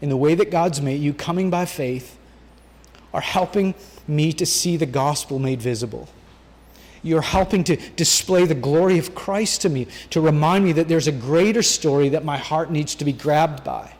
in 0.00 0.08
the 0.08 0.16
way 0.16 0.34
that 0.34 0.50
God's 0.50 0.82
made 0.82 1.00
you, 1.00 1.14
coming 1.14 1.50
by 1.50 1.64
faith, 1.64 2.18
are 3.12 3.20
helping 3.20 3.74
me 4.08 4.32
to 4.32 4.44
see 4.44 4.76
the 4.76 4.86
gospel 4.86 5.38
made 5.38 5.62
visible. 5.62 6.08
You're 7.04 7.22
helping 7.22 7.62
to 7.64 7.76
display 7.76 8.46
the 8.46 8.54
glory 8.54 8.98
of 8.98 9.14
Christ 9.14 9.62
to 9.62 9.68
me, 9.68 9.86
to 10.10 10.20
remind 10.20 10.64
me 10.64 10.72
that 10.72 10.88
there's 10.88 11.06
a 11.06 11.12
greater 11.12 11.62
story 11.62 12.08
that 12.08 12.24
my 12.24 12.38
heart 12.38 12.72
needs 12.72 12.96
to 12.96 13.04
be 13.04 13.12
grabbed 13.12 13.62
by. 13.62 13.94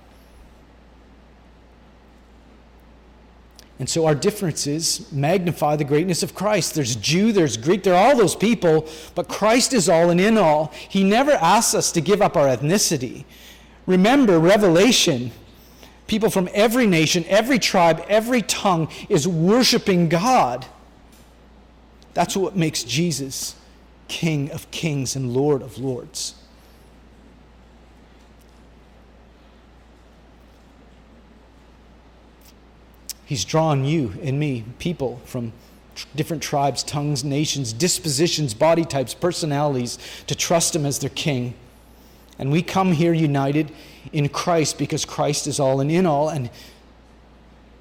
And 3.78 3.88
so 3.88 4.06
our 4.06 4.14
differences 4.14 5.12
magnify 5.12 5.76
the 5.76 5.84
greatness 5.84 6.22
of 6.22 6.34
Christ. 6.34 6.74
There's 6.74 6.96
Jew, 6.96 7.32
there's 7.32 7.56
Greek, 7.56 7.82
there 7.82 7.94
are 7.94 8.10
all 8.10 8.16
those 8.16 8.34
people, 8.34 8.88
but 9.14 9.28
Christ 9.28 9.74
is 9.74 9.88
all 9.88 10.10
and 10.10 10.20
in 10.20 10.38
all. 10.38 10.72
He 10.88 11.04
never 11.04 11.32
asks 11.32 11.74
us 11.74 11.92
to 11.92 12.00
give 12.00 12.22
up 12.22 12.36
our 12.36 12.46
ethnicity. 12.46 13.24
Remember, 13.86 14.38
Revelation, 14.38 15.32
people 16.06 16.30
from 16.30 16.48
every 16.54 16.86
nation, 16.86 17.24
every 17.28 17.58
tribe, 17.58 18.02
every 18.08 18.40
tongue 18.40 18.88
is 19.10 19.28
worshiping 19.28 20.08
God. 20.08 20.64
That's 22.14 22.36
what 22.36 22.56
makes 22.56 22.84
Jesus 22.84 23.56
King 24.06 24.50
of 24.50 24.70
kings 24.70 25.16
and 25.16 25.32
Lord 25.32 25.62
of 25.62 25.78
lords. 25.78 26.34
He's 33.24 33.44
drawn 33.44 33.84
you 33.84 34.14
and 34.22 34.38
me, 34.38 34.64
people 34.78 35.20
from 35.24 35.52
different 36.14 36.42
tribes, 36.42 36.82
tongues, 36.82 37.24
nations, 37.24 37.72
dispositions, 37.72 38.52
body 38.52 38.84
types, 38.84 39.14
personalities, 39.14 39.98
to 40.26 40.34
trust 40.34 40.76
Him 40.76 40.84
as 40.84 40.98
their 40.98 41.10
King. 41.10 41.54
And 42.38 42.52
we 42.52 42.62
come 42.62 42.92
here 42.92 43.12
united 43.12 43.70
in 44.12 44.28
Christ 44.28 44.76
because 44.78 45.04
Christ 45.04 45.46
is 45.46 45.58
all 45.58 45.80
and 45.80 45.90
in 45.90 46.04
all, 46.04 46.28
and, 46.28 46.50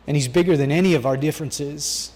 and 0.08 0.16
He's 0.16 0.28
bigger 0.28 0.56
than 0.56 0.72
any 0.72 0.94
of 0.94 1.06
our 1.06 1.18
differences. 1.18 2.13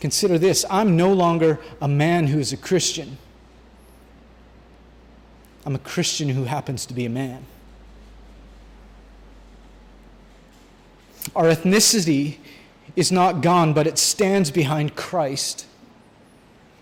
Consider 0.00 0.38
this 0.38 0.64
I'm 0.70 0.96
no 0.96 1.12
longer 1.12 1.60
a 1.80 1.88
man 1.88 2.26
who 2.28 2.38
is 2.38 2.52
a 2.52 2.56
Christian, 2.56 3.18
I'm 5.64 5.74
a 5.74 5.80
Christian 5.80 6.30
who 6.30 6.44
happens 6.44 6.86
to 6.86 6.94
be 6.94 7.04
a 7.04 7.10
man. 7.10 7.44
Our 11.36 11.44
ethnicity 11.44 12.38
is 12.96 13.12
not 13.12 13.42
gone, 13.42 13.72
but 13.74 13.86
it 13.86 13.98
stands 13.98 14.50
behind 14.50 14.96
Christ. 14.96 15.66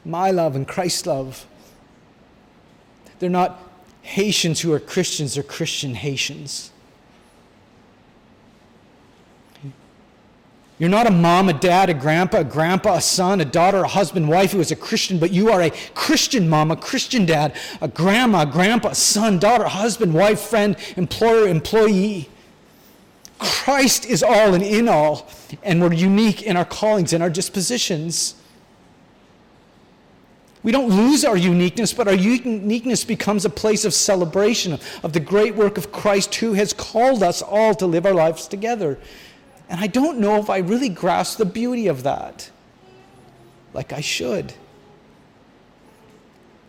My 0.04 0.31
love 0.31 0.54
and 0.57 0.66
Christ's 0.66 1.07
love. 1.07 1.44
They're 3.18 3.28
not 3.28 3.61
Haitians 4.02 4.61
who 4.61 4.72
are 4.72 4.81
Christians, 4.81 5.35
they're 5.35 5.42
Christian 5.42 5.94
Haitians. 5.94 6.70
You're 10.79 10.88
not 10.88 11.09
a 11.09 11.11
mom, 11.11 11.49
a 11.49 11.53
dad, 11.53 11.91
a 11.91 11.95
grandpa, 11.95 12.38
a 12.38 12.45
grandpa, 12.45 12.97
a 12.97 13.01
son, 13.01 13.41
a 13.41 13.45
daughter, 13.45 13.79
a 13.79 13.88
husband, 13.88 14.29
wife 14.29 14.53
who 14.53 14.61
is 14.61 14.71
a 14.71 14.77
Christian, 14.77 15.19
but 15.19 15.33
you 15.33 15.51
are 15.51 15.61
a 15.61 15.71
Christian 15.95 16.49
mom, 16.49 16.71
a 16.71 16.77
Christian 16.77 17.27
dad, 17.27 17.57
a 17.81 17.88
grandma, 17.88 18.45
grandpa, 18.45 18.93
son, 18.93 19.41
daughter, 19.41 19.64
husband, 19.64 20.14
wife, 20.14 20.41
friend, 20.41 20.77
employer, 20.97 21.49
employee. 21.49 22.29
Christ 23.41 24.07
is 24.07 24.23
all 24.23 24.55
and 24.55 24.62
in 24.62 24.88
all, 24.88 25.29
and 25.64 25.81
we're 25.81 25.93
unique 25.93 26.43
in 26.43 26.57
our 26.57 26.64
callings 26.64 27.12
and 27.12 27.23
our 27.23 27.31
dispositions. 27.31 28.37
We 30.62 30.73
don't 30.73 30.91
lose 30.91 31.25
our 31.25 31.37
uniqueness, 31.37 31.93
but 31.93 32.09
our 32.09 32.14
uniqueness 32.14 33.05
becomes 33.05 33.45
a 33.45 33.51
place 33.51 33.85
of 33.85 33.95
celebration 33.95 34.79
of 35.03 35.12
the 35.12 35.21
great 35.21 35.55
work 35.55 35.79
of 35.79 35.93
Christ 35.93 36.35
who 36.37 36.53
has 36.55 36.73
called 36.73 37.23
us 37.23 37.43
all 37.43 37.75
to 37.77 37.87
live 37.87 38.07
our 38.07 38.14
lives 38.14 38.49
together. 38.49 38.99
And 39.68 39.81
I 39.81 39.87
don't 39.87 40.18
know 40.18 40.37
if 40.37 40.48
I 40.48 40.59
really 40.59 40.88
grasp 40.88 41.38
the 41.38 41.44
beauty 41.44 41.88
of 41.88 42.02
that 42.02 42.50
like 43.74 43.92
I 43.92 44.00
should. 44.00 44.54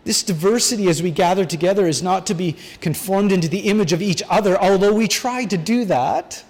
This 0.04 0.22
diversity 0.22 0.88
as 0.88 1.02
we 1.02 1.10
gather 1.10 1.44
together 1.44 1.86
is 1.86 2.02
not 2.02 2.26
to 2.26 2.34
be 2.34 2.56
conformed 2.80 3.32
into 3.32 3.48
the 3.48 3.60
image 3.60 3.92
of 3.92 4.02
each 4.02 4.22
other, 4.28 4.60
although 4.60 4.94
we 4.94 5.08
try 5.08 5.44
to 5.44 5.56
do 5.56 5.84
that 5.86 6.44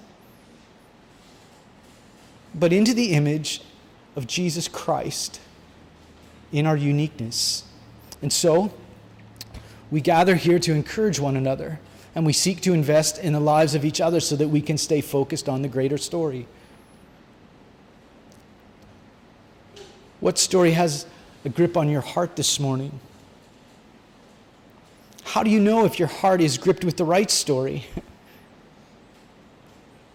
but 2.54 2.72
into 2.72 2.92
the 2.94 3.12
image 3.12 3.62
of 4.16 4.26
Jesus 4.26 4.68
Christ 4.68 5.40
in 6.52 6.66
our 6.66 6.76
uniqueness. 6.76 7.64
And 8.22 8.32
so, 8.32 8.72
we 9.90 10.00
gather 10.00 10.36
here 10.36 10.58
to 10.58 10.72
encourage 10.72 11.18
one 11.20 11.36
another, 11.36 11.80
and 12.14 12.26
we 12.26 12.32
seek 12.32 12.60
to 12.62 12.72
invest 12.72 13.18
in 13.18 13.32
the 13.32 13.40
lives 13.40 13.74
of 13.74 13.84
each 13.84 14.00
other 14.00 14.20
so 14.20 14.36
that 14.36 14.48
we 14.48 14.60
can 14.60 14.76
stay 14.76 15.00
focused 15.00 15.48
on 15.48 15.62
the 15.62 15.68
greater 15.68 15.98
story. 15.98 16.46
What 20.20 20.38
story 20.38 20.72
has 20.72 21.06
a 21.44 21.48
grip 21.48 21.76
on 21.76 21.88
your 21.88 22.02
heart 22.02 22.36
this 22.36 22.60
morning? 22.60 23.00
How 25.24 25.42
do 25.42 25.50
you 25.50 25.60
know 25.60 25.84
if 25.84 25.98
your 25.98 26.08
heart 26.08 26.40
is 26.40 26.58
gripped 26.58 26.84
with 26.84 26.96
the 26.96 27.04
right 27.04 27.30
story? 27.30 27.86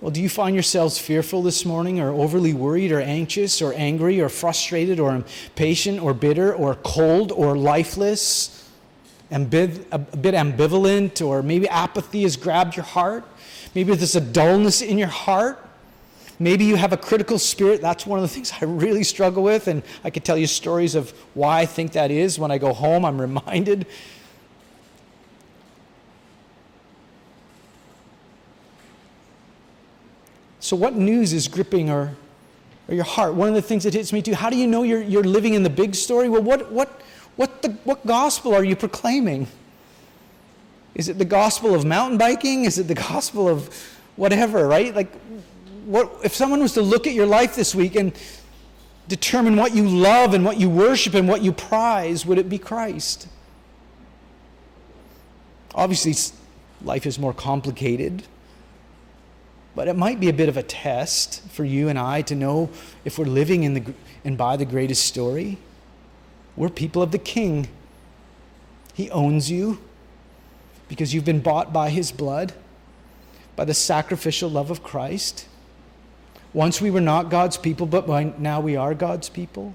Well, 0.02 0.12
do 0.12 0.22
you 0.22 0.30
find 0.30 0.56
yourselves 0.56 1.00
fearful 1.00 1.42
this 1.42 1.66
morning, 1.66 2.00
or 2.00 2.12
overly 2.12 2.54
worried, 2.54 2.92
or 2.92 3.00
anxious, 3.00 3.60
or 3.60 3.74
angry, 3.74 4.22
or 4.22 4.30
frustrated, 4.30 5.00
or 5.00 5.16
impatient, 5.16 6.00
or 6.00 6.14
bitter, 6.14 6.54
or 6.54 6.76
cold, 6.76 7.32
or 7.32 7.58
lifeless? 7.58 8.65
Ambiv- 9.32 9.86
a 9.92 9.98
bit 9.98 10.36
ambivalent, 10.36 11.26
or 11.26 11.42
maybe 11.42 11.68
apathy 11.70 12.24
has 12.24 12.38
grabbed 12.38 12.76
your 12.76 12.86
heart? 12.86 13.24
Maybe 13.74 13.94
there's 13.96 14.16
a 14.16 14.22
dullness 14.22 14.82
in 14.82 14.98
your 14.98 15.08
heart. 15.08 15.62
Maybe 16.38 16.66
you 16.66 16.76
have 16.76 16.92
a 16.92 16.98
critical 16.98 17.40
spirit. 17.40 17.82
That's 17.82 18.06
one 18.06 18.20
of 18.20 18.24
the 18.24 18.28
things 18.28 18.54
I 18.62 18.66
really 18.66 19.04
struggle 19.04 19.44
with. 19.44 19.68
And 19.68 19.84
I 20.04 20.10
could 20.10 20.26
tell 20.26 20.38
you 20.38 20.48
stories 20.48 20.96
of 20.96 21.12
why 21.34 21.62
I 21.62 21.66
think 21.66 21.94
that 21.94 22.12
is. 22.12 22.38
When 22.38 22.52
I 22.52 22.58
go 22.58 22.74
home, 22.74 23.06
I'm 23.06 23.20
reminded. 23.20 23.88
So, 30.60 30.76
what 30.76 30.96
news 30.96 31.32
is 31.32 31.48
gripping 31.48 31.92
or, 31.92 32.16
or 32.88 32.96
your 32.96 33.04
heart? 33.04 33.36
One 33.36 33.50
of 33.50 33.54
the 33.54 33.62
things 33.62 33.84
that 33.84 33.94
hits 33.94 34.12
me 34.12 34.24
too 34.24 34.34
how 34.34 34.50
do 34.50 34.58
you 34.58 34.66
know 34.66 34.82
you're, 34.82 35.02
you're 35.02 35.24
living 35.24 35.54
in 35.54 35.62
the 35.62 35.70
big 35.70 35.94
story? 35.94 36.28
Well, 36.28 36.42
what, 36.42 36.72
what, 36.72 37.02
what, 37.36 37.62
the, 37.62 37.70
what 37.84 38.06
gospel 38.06 38.54
are 38.54 38.64
you 38.64 38.76
proclaiming? 38.76 39.48
Is 40.94 41.10
it 41.10 41.18
the 41.18 41.26
gospel 41.26 41.76
of 41.76 41.84
mountain 41.86 42.18
biking? 42.18 42.64
Is 42.64 42.80
it 42.80 42.88
the 42.88 42.96
gospel 42.96 43.50
of 43.50 43.70
whatever, 44.16 44.68
right? 44.68 44.96
Like, 44.96 45.12
what, 45.86 46.12
if 46.24 46.34
someone 46.34 46.62
was 46.62 46.74
to 46.74 46.82
look 46.82 47.06
at 47.06 47.14
your 47.14 47.26
life 47.26 47.56
this 47.56 47.76
week 47.76 47.96
and 47.96 48.14
determine 49.08 49.56
what 49.56 49.76
you 49.76 49.88
love 49.88 50.34
and 50.34 50.46
what 50.46 50.58
you 50.58 50.70
worship 50.70 51.14
and 51.14 51.28
what 51.28 51.42
you 51.42 51.52
prize, 51.52 52.26
would 52.26 52.38
it 52.38 52.50
be 52.50 52.58
Christ? 52.58 53.28
Obviously, 55.76 56.16
life 56.82 57.06
is 57.06 57.20
more 57.20 57.34
complicated, 57.34 58.24
but 59.76 59.90
it 59.90 59.98
might 59.98 60.22
be 60.22 60.30
a 60.30 60.34
bit 60.34 60.48
of 60.48 60.56
a 60.56 60.64
test 60.64 61.46
for 61.50 61.66
you 61.66 61.90
and 61.90 62.00
I 62.00 62.22
to 62.24 62.36
know 62.36 62.70
if 63.04 63.20
we're 63.20 63.26
living 63.26 63.64
in 63.64 63.74
the, 63.74 63.94
and 64.24 64.38
by 64.38 64.56
the 64.56 64.66
greatest 64.66 65.06
story. 65.06 65.58
We're 66.56 66.70
people 66.70 67.02
of 67.02 67.12
the 67.12 67.20
King. 67.20 67.68
He 68.94 69.10
owns 69.12 69.52
you 69.52 69.80
because 70.88 71.14
you've 71.14 71.26
been 71.26 71.42
bought 71.42 71.74
by 71.74 71.90
his 71.90 72.12
blood, 72.12 72.54
by 73.56 73.66
the 73.66 73.74
sacrificial 73.74 74.50
love 74.50 74.72
of 74.72 74.84
Christ. 74.84 75.48
Once 76.54 76.80
we 76.80 76.92
were 76.92 77.02
not 77.02 77.30
God's 77.30 77.58
people, 77.58 77.86
but 77.86 78.08
now 78.40 78.62
we 78.62 78.76
are 78.76 78.94
God's 78.94 79.28
people. 79.28 79.74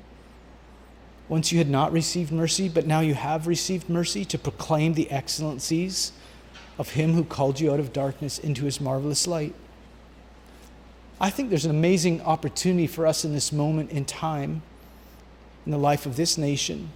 Once 1.28 1.52
you 1.52 1.58
had 1.58 1.68
not 1.68 1.92
received 1.92 2.32
mercy, 2.32 2.68
but 2.68 2.86
now 2.86 3.00
you 3.00 3.14
have 3.14 3.46
received 3.46 3.88
mercy 3.88 4.24
to 4.24 4.38
proclaim 4.38 4.94
the 4.94 5.10
excellencies 5.10 6.12
of 6.78 6.90
Him 6.90 7.12
who 7.12 7.22
called 7.22 7.60
you 7.60 7.72
out 7.72 7.78
of 7.78 7.92
darkness 7.92 8.38
into 8.38 8.64
His 8.64 8.80
marvelous 8.80 9.26
light. 9.26 9.54
I 11.20 11.28
think 11.28 11.50
there's 11.50 11.66
an 11.66 11.70
amazing 11.70 12.22
opportunity 12.22 12.86
for 12.86 13.06
us 13.06 13.24
in 13.24 13.34
this 13.34 13.52
moment 13.52 13.90
in 13.90 14.06
time, 14.06 14.62
in 15.64 15.72
the 15.72 15.78
life 15.78 16.06
of 16.06 16.16
this 16.16 16.38
nation, 16.38 16.90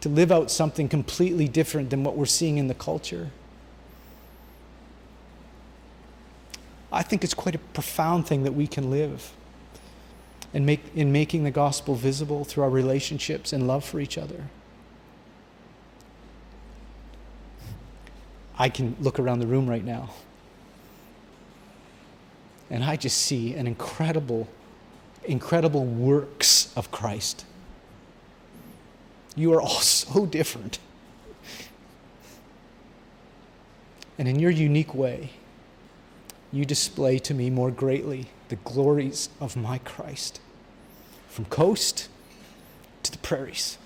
to 0.00 0.08
live 0.08 0.32
out 0.32 0.50
something 0.50 0.88
completely 0.88 1.48
different 1.48 1.90
than 1.90 2.04
what 2.04 2.16
we're 2.16 2.26
seeing 2.26 2.58
in 2.58 2.68
the 2.68 2.74
culture. 2.74 3.30
I 6.90 7.02
think 7.02 7.24
it's 7.24 7.34
quite 7.34 7.54
a 7.54 7.58
profound 7.58 8.26
thing 8.26 8.42
that 8.42 8.52
we 8.52 8.66
can 8.66 8.90
live 8.90 9.32
and 10.52 10.66
make, 10.66 10.80
in 10.94 11.12
making 11.12 11.44
the 11.44 11.50
gospel 11.50 11.94
visible 11.94 12.44
through 12.44 12.64
our 12.64 12.70
relationships 12.70 13.52
and 13.52 13.66
love 13.66 13.84
for 13.84 14.00
each 14.00 14.18
other. 14.18 14.44
I 18.58 18.68
can 18.68 18.96
look 19.00 19.18
around 19.18 19.38
the 19.38 19.46
room 19.46 19.68
right 19.68 19.84
now 19.84 20.10
and 22.72 22.82
I 22.82 22.96
just 22.96 23.18
see 23.18 23.54
an 23.54 23.66
incredible, 23.66 24.48
incredible 25.24 25.84
works 25.84 26.72
of 26.74 26.90
Christ. 26.90 27.44
You 29.36 29.52
are 29.54 29.60
all 29.60 29.68
so 29.80 30.26
different. 30.26 30.78
And 34.18 34.28
in 34.28 34.38
your 34.38 34.50
unique 34.50 34.94
way, 34.94 35.30
you 36.52 36.64
display 36.64 37.18
to 37.20 37.34
me 37.34 37.48
more 37.50 37.70
greatly 37.70 38.28
the 38.50 38.56
glories 38.56 39.30
of 39.40 39.56
my 39.56 39.78
Christ, 39.78 40.40
from 41.28 41.46
coast 41.46 42.08
to 43.02 43.10
the 43.10 43.18
prairies. 43.18 43.78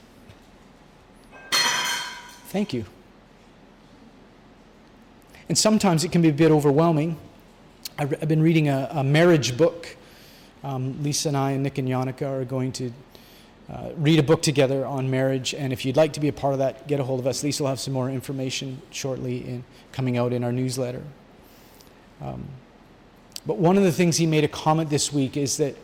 Thank 1.52 2.72
you. 2.72 2.84
And 5.48 5.56
sometimes 5.56 6.02
it 6.02 6.10
can 6.10 6.22
be 6.22 6.28
a 6.28 6.32
bit 6.32 6.50
overwhelming. 6.50 7.18
I've 7.98 8.28
been 8.28 8.42
reading 8.42 8.68
a, 8.68 8.88
a 8.90 9.04
marriage 9.04 9.56
book. 9.56 9.96
Um, 10.64 11.02
Lisa 11.02 11.28
and 11.28 11.36
I 11.36 11.52
and 11.52 11.62
Nick 11.62 11.78
and 11.78 11.88
Yannicka 11.88 12.28
are 12.28 12.44
going 12.44 12.72
to 12.72 12.92
uh, 13.72 13.90
read 13.96 14.18
a 14.18 14.22
book 14.22 14.42
together 14.42 14.86
on 14.86 15.10
marriage. 15.10 15.54
And 15.54 15.72
if 15.72 15.84
you'd 15.84 15.96
like 15.96 16.12
to 16.14 16.20
be 16.20 16.28
a 16.28 16.32
part 16.32 16.52
of 16.52 16.58
that, 16.60 16.86
get 16.86 17.00
a 17.00 17.04
hold 17.04 17.20
of 17.20 17.26
us. 17.26 17.42
Lisa 17.42 17.62
will 17.62 17.70
have 17.70 17.80
some 17.80 17.92
more 17.92 18.08
information 18.08 18.80
shortly 18.90 19.38
in, 19.38 19.64
coming 19.92 20.16
out 20.16 20.32
in 20.32 20.44
our 20.44 20.52
newsletter. 20.52 21.02
Um, 22.20 22.46
but 23.44 23.58
one 23.58 23.76
of 23.76 23.84
the 23.84 23.92
things 23.92 24.16
he 24.16 24.26
made 24.26 24.44
a 24.44 24.48
comment 24.48 24.90
this 24.90 25.12
week 25.12 25.36
is 25.36 25.56
that 25.56 25.76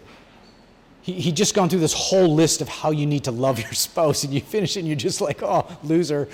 he, 1.03 1.13
he 1.15 1.33
just 1.33 1.55
gone 1.55 1.69
through 1.69 1.81
this 1.81 1.93
whole 1.93 2.33
list 2.35 2.61
of 2.61 2.69
how 2.69 2.91
you 2.91 3.07
need 3.07 3.25
to 3.25 3.33
love 3.33 3.59
your 3.59 3.73
spouse, 3.73 4.25
and 4.25 4.33
you 4.33 4.41
finish 4.41 4.77
it 4.77 4.81
and 4.81 4.89
you're 4.89 4.97
just 4.97 5.21
like, 5.21 5.43
oh, 5.43 5.67
loser. 5.83 6.29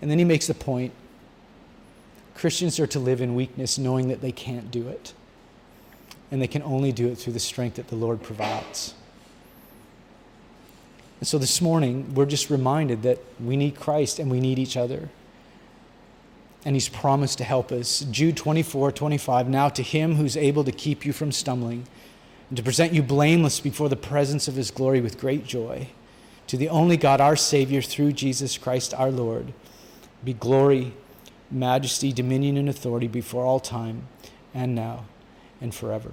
And 0.00 0.10
then 0.10 0.18
he 0.18 0.24
makes 0.24 0.46
the 0.46 0.54
point 0.54 0.92
Christians 2.34 2.78
are 2.78 2.86
to 2.88 2.98
live 2.98 3.22
in 3.22 3.34
weakness, 3.34 3.78
knowing 3.78 4.08
that 4.08 4.20
they 4.20 4.32
can't 4.32 4.70
do 4.70 4.88
it. 4.88 5.14
And 6.30 6.42
they 6.42 6.46
can 6.46 6.62
only 6.62 6.92
do 6.92 7.08
it 7.08 7.16
through 7.16 7.32
the 7.32 7.40
strength 7.40 7.76
that 7.76 7.88
the 7.88 7.96
Lord 7.96 8.22
provides. 8.22 8.94
And 11.18 11.26
so 11.26 11.38
this 11.38 11.60
morning, 11.60 12.14
we're 12.14 12.26
just 12.26 12.50
reminded 12.50 13.02
that 13.02 13.18
we 13.40 13.56
need 13.56 13.80
Christ 13.80 14.18
and 14.18 14.30
we 14.30 14.40
need 14.40 14.58
each 14.58 14.76
other 14.76 15.08
and 16.66 16.74
he's 16.74 16.88
promised 16.88 17.38
to 17.38 17.44
help 17.44 17.70
us. 17.70 18.00
Jude 18.10 18.36
24, 18.36 18.90
25. 18.90 19.48
Now 19.48 19.68
to 19.68 19.84
him 19.84 20.16
who's 20.16 20.36
able 20.36 20.64
to 20.64 20.72
keep 20.72 21.06
you 21.06 21.12
from 21.12 21.30
stumbling 21.30 21.86
and 22.48 22.56
to 22.56 22.62
present 22.62 22.92
you 22.92 23.04
blameless 23.04 23.60
before 23.60 23.88
the 23.88 23.94
presence 23.94 24.48
of 24.48 24.56
his 24.56 24.72
glory 24.72 25.00
with 25.00 25.20
great 25.20 25.46
joy, 25.46 25.86
to 26.48 26.56
the 26.56 26.68
only 26.68 26.96
God, 26.96 27.20
our 27.20 27.36
Savior, 27.36 27.80
through 27.80 28.12
Jesus 28.12 28.58
Christ 28.58 28.92
our 28.94 29.12
Lord, 29.12 29.52
be 30.24 30.32
glory, 30.32 30.92
majesty, 31.52 32.12
dominion, 32.12 32.56
and 32.56 32.68
authority 32.68 33.06
before 33.06 33.44
all 33.44 33.60
time 33.60 34.08
and 34.52 34.74
now 34.74 35.04
and 35.60 35.72
forever. 35.72 36.10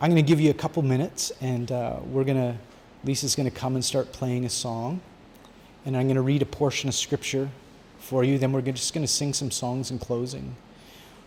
I'm 0.00 0.10
going 0.10 0.24
to 0.24 0.28
give 0.28 0.40
you 0.40 0.50
a 0.50 0.54
couple 0.54 0.82
minutes, 0.82 1.32
and 1.40 1.70
uh, 1.72 1.96
we're 2.06 2.24
going 2.24 2.36
to, 2.36 2.56
Lisa's 3.04 3.34
going 3.34 3.50
to 3.50 3.56
come 3.56 3.74
and 3.74 3.84
start 3.84 4.12
playing 4.12 4.44
a 4.44 4.50
song 4.50 5.00
and 5.88 5.96
I'm 5.96 6.04
going 6.04 6.16
to 6.16 6.22
read 6.22 6.42
a 6.42 6.46
portion 6.46 6.90
of 6.90 6.94
scripture 6.94 7.48
for 7.98 8.22
you. 8.22 8.36
Then 8.36 8.52
we're 8.52 8.60
just 8.60 8.92
going 8.92 9.06
to 9.06 9.12
sing 9.12 9.32
some 9.32 9.50
songs 9.50 9.90
in 9.90 9.98
closing. 9.98 10.54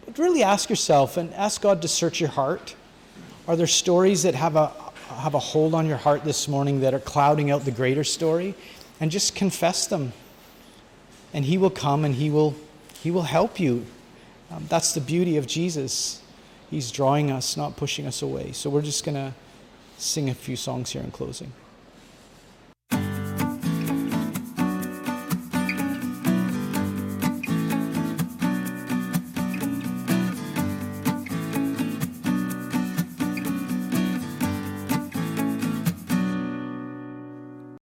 But 0.05 0.19
really 0.19 0.43
ask 0.43 0.69
yourself 0.69 1.17
and 1.17 1.34
ask 1.34 1.62
God 1.62 1.81
to 1.81 1.88
search 1.88 2.19
your 2.19 2.29
heart. 2.29 2.75
Are 3.47 3.55
there 3.55 3.65
stories 3.65 4.21
that 4.21 4.36
have 4.36 4.55
a, 4.55 4.67
have 5.15 5.34
a 5.34 5.39
hold 5.39 5.73
on 5.73 5.88
your 5.88 5.97
heart 5.97 6.23
this 6.23 6.47
morning 6.47 6.81
that 6.81 6.93
are 6.93 6.99
clouding 6.99 7.49
out 7.49 7.65
the 7.65 7.71
greater 7.71 8.03
story? 8.03 8.53
And 8.99 9.10
just 9.10 9.34
confess 9.34 9.88
them. 9.88 10.13
And 11.34 11.43
He 11.43 11.57
will 11.57 11.71
come 11.71 12.05
and 12.05 12.13
He 12.13 12.29
will, 12.29 12.53
he 13.01 13.10
will 13.10 13.23
help 13.23 13.60
you. 13.60 13.86
Um, 14.51 14.67
that's 14.69 14.93
the 14.93 15.01
beauty 15.01 15.38
of 15.38 15.47
Jesus. 15.47 16.20
He's 16.71 16.89
drawing 16.89 17.29
us, 17.29 17.57
not 17.57 17.75
pushing 17.75 18.07
us 18.07 18.21
away. 18.21 18.53
So 18.53 18.69
we're 18.69 18.81
just 18.81 19.03
going 19.03 19.15
to 19.15 19.34
sing 19.97 20.29
a 20.29 20.34
few 20.34 20.55
songs 20.55 20.91
here 20.91 21.01
in 21.03 21.12
closing. 21.12 21.51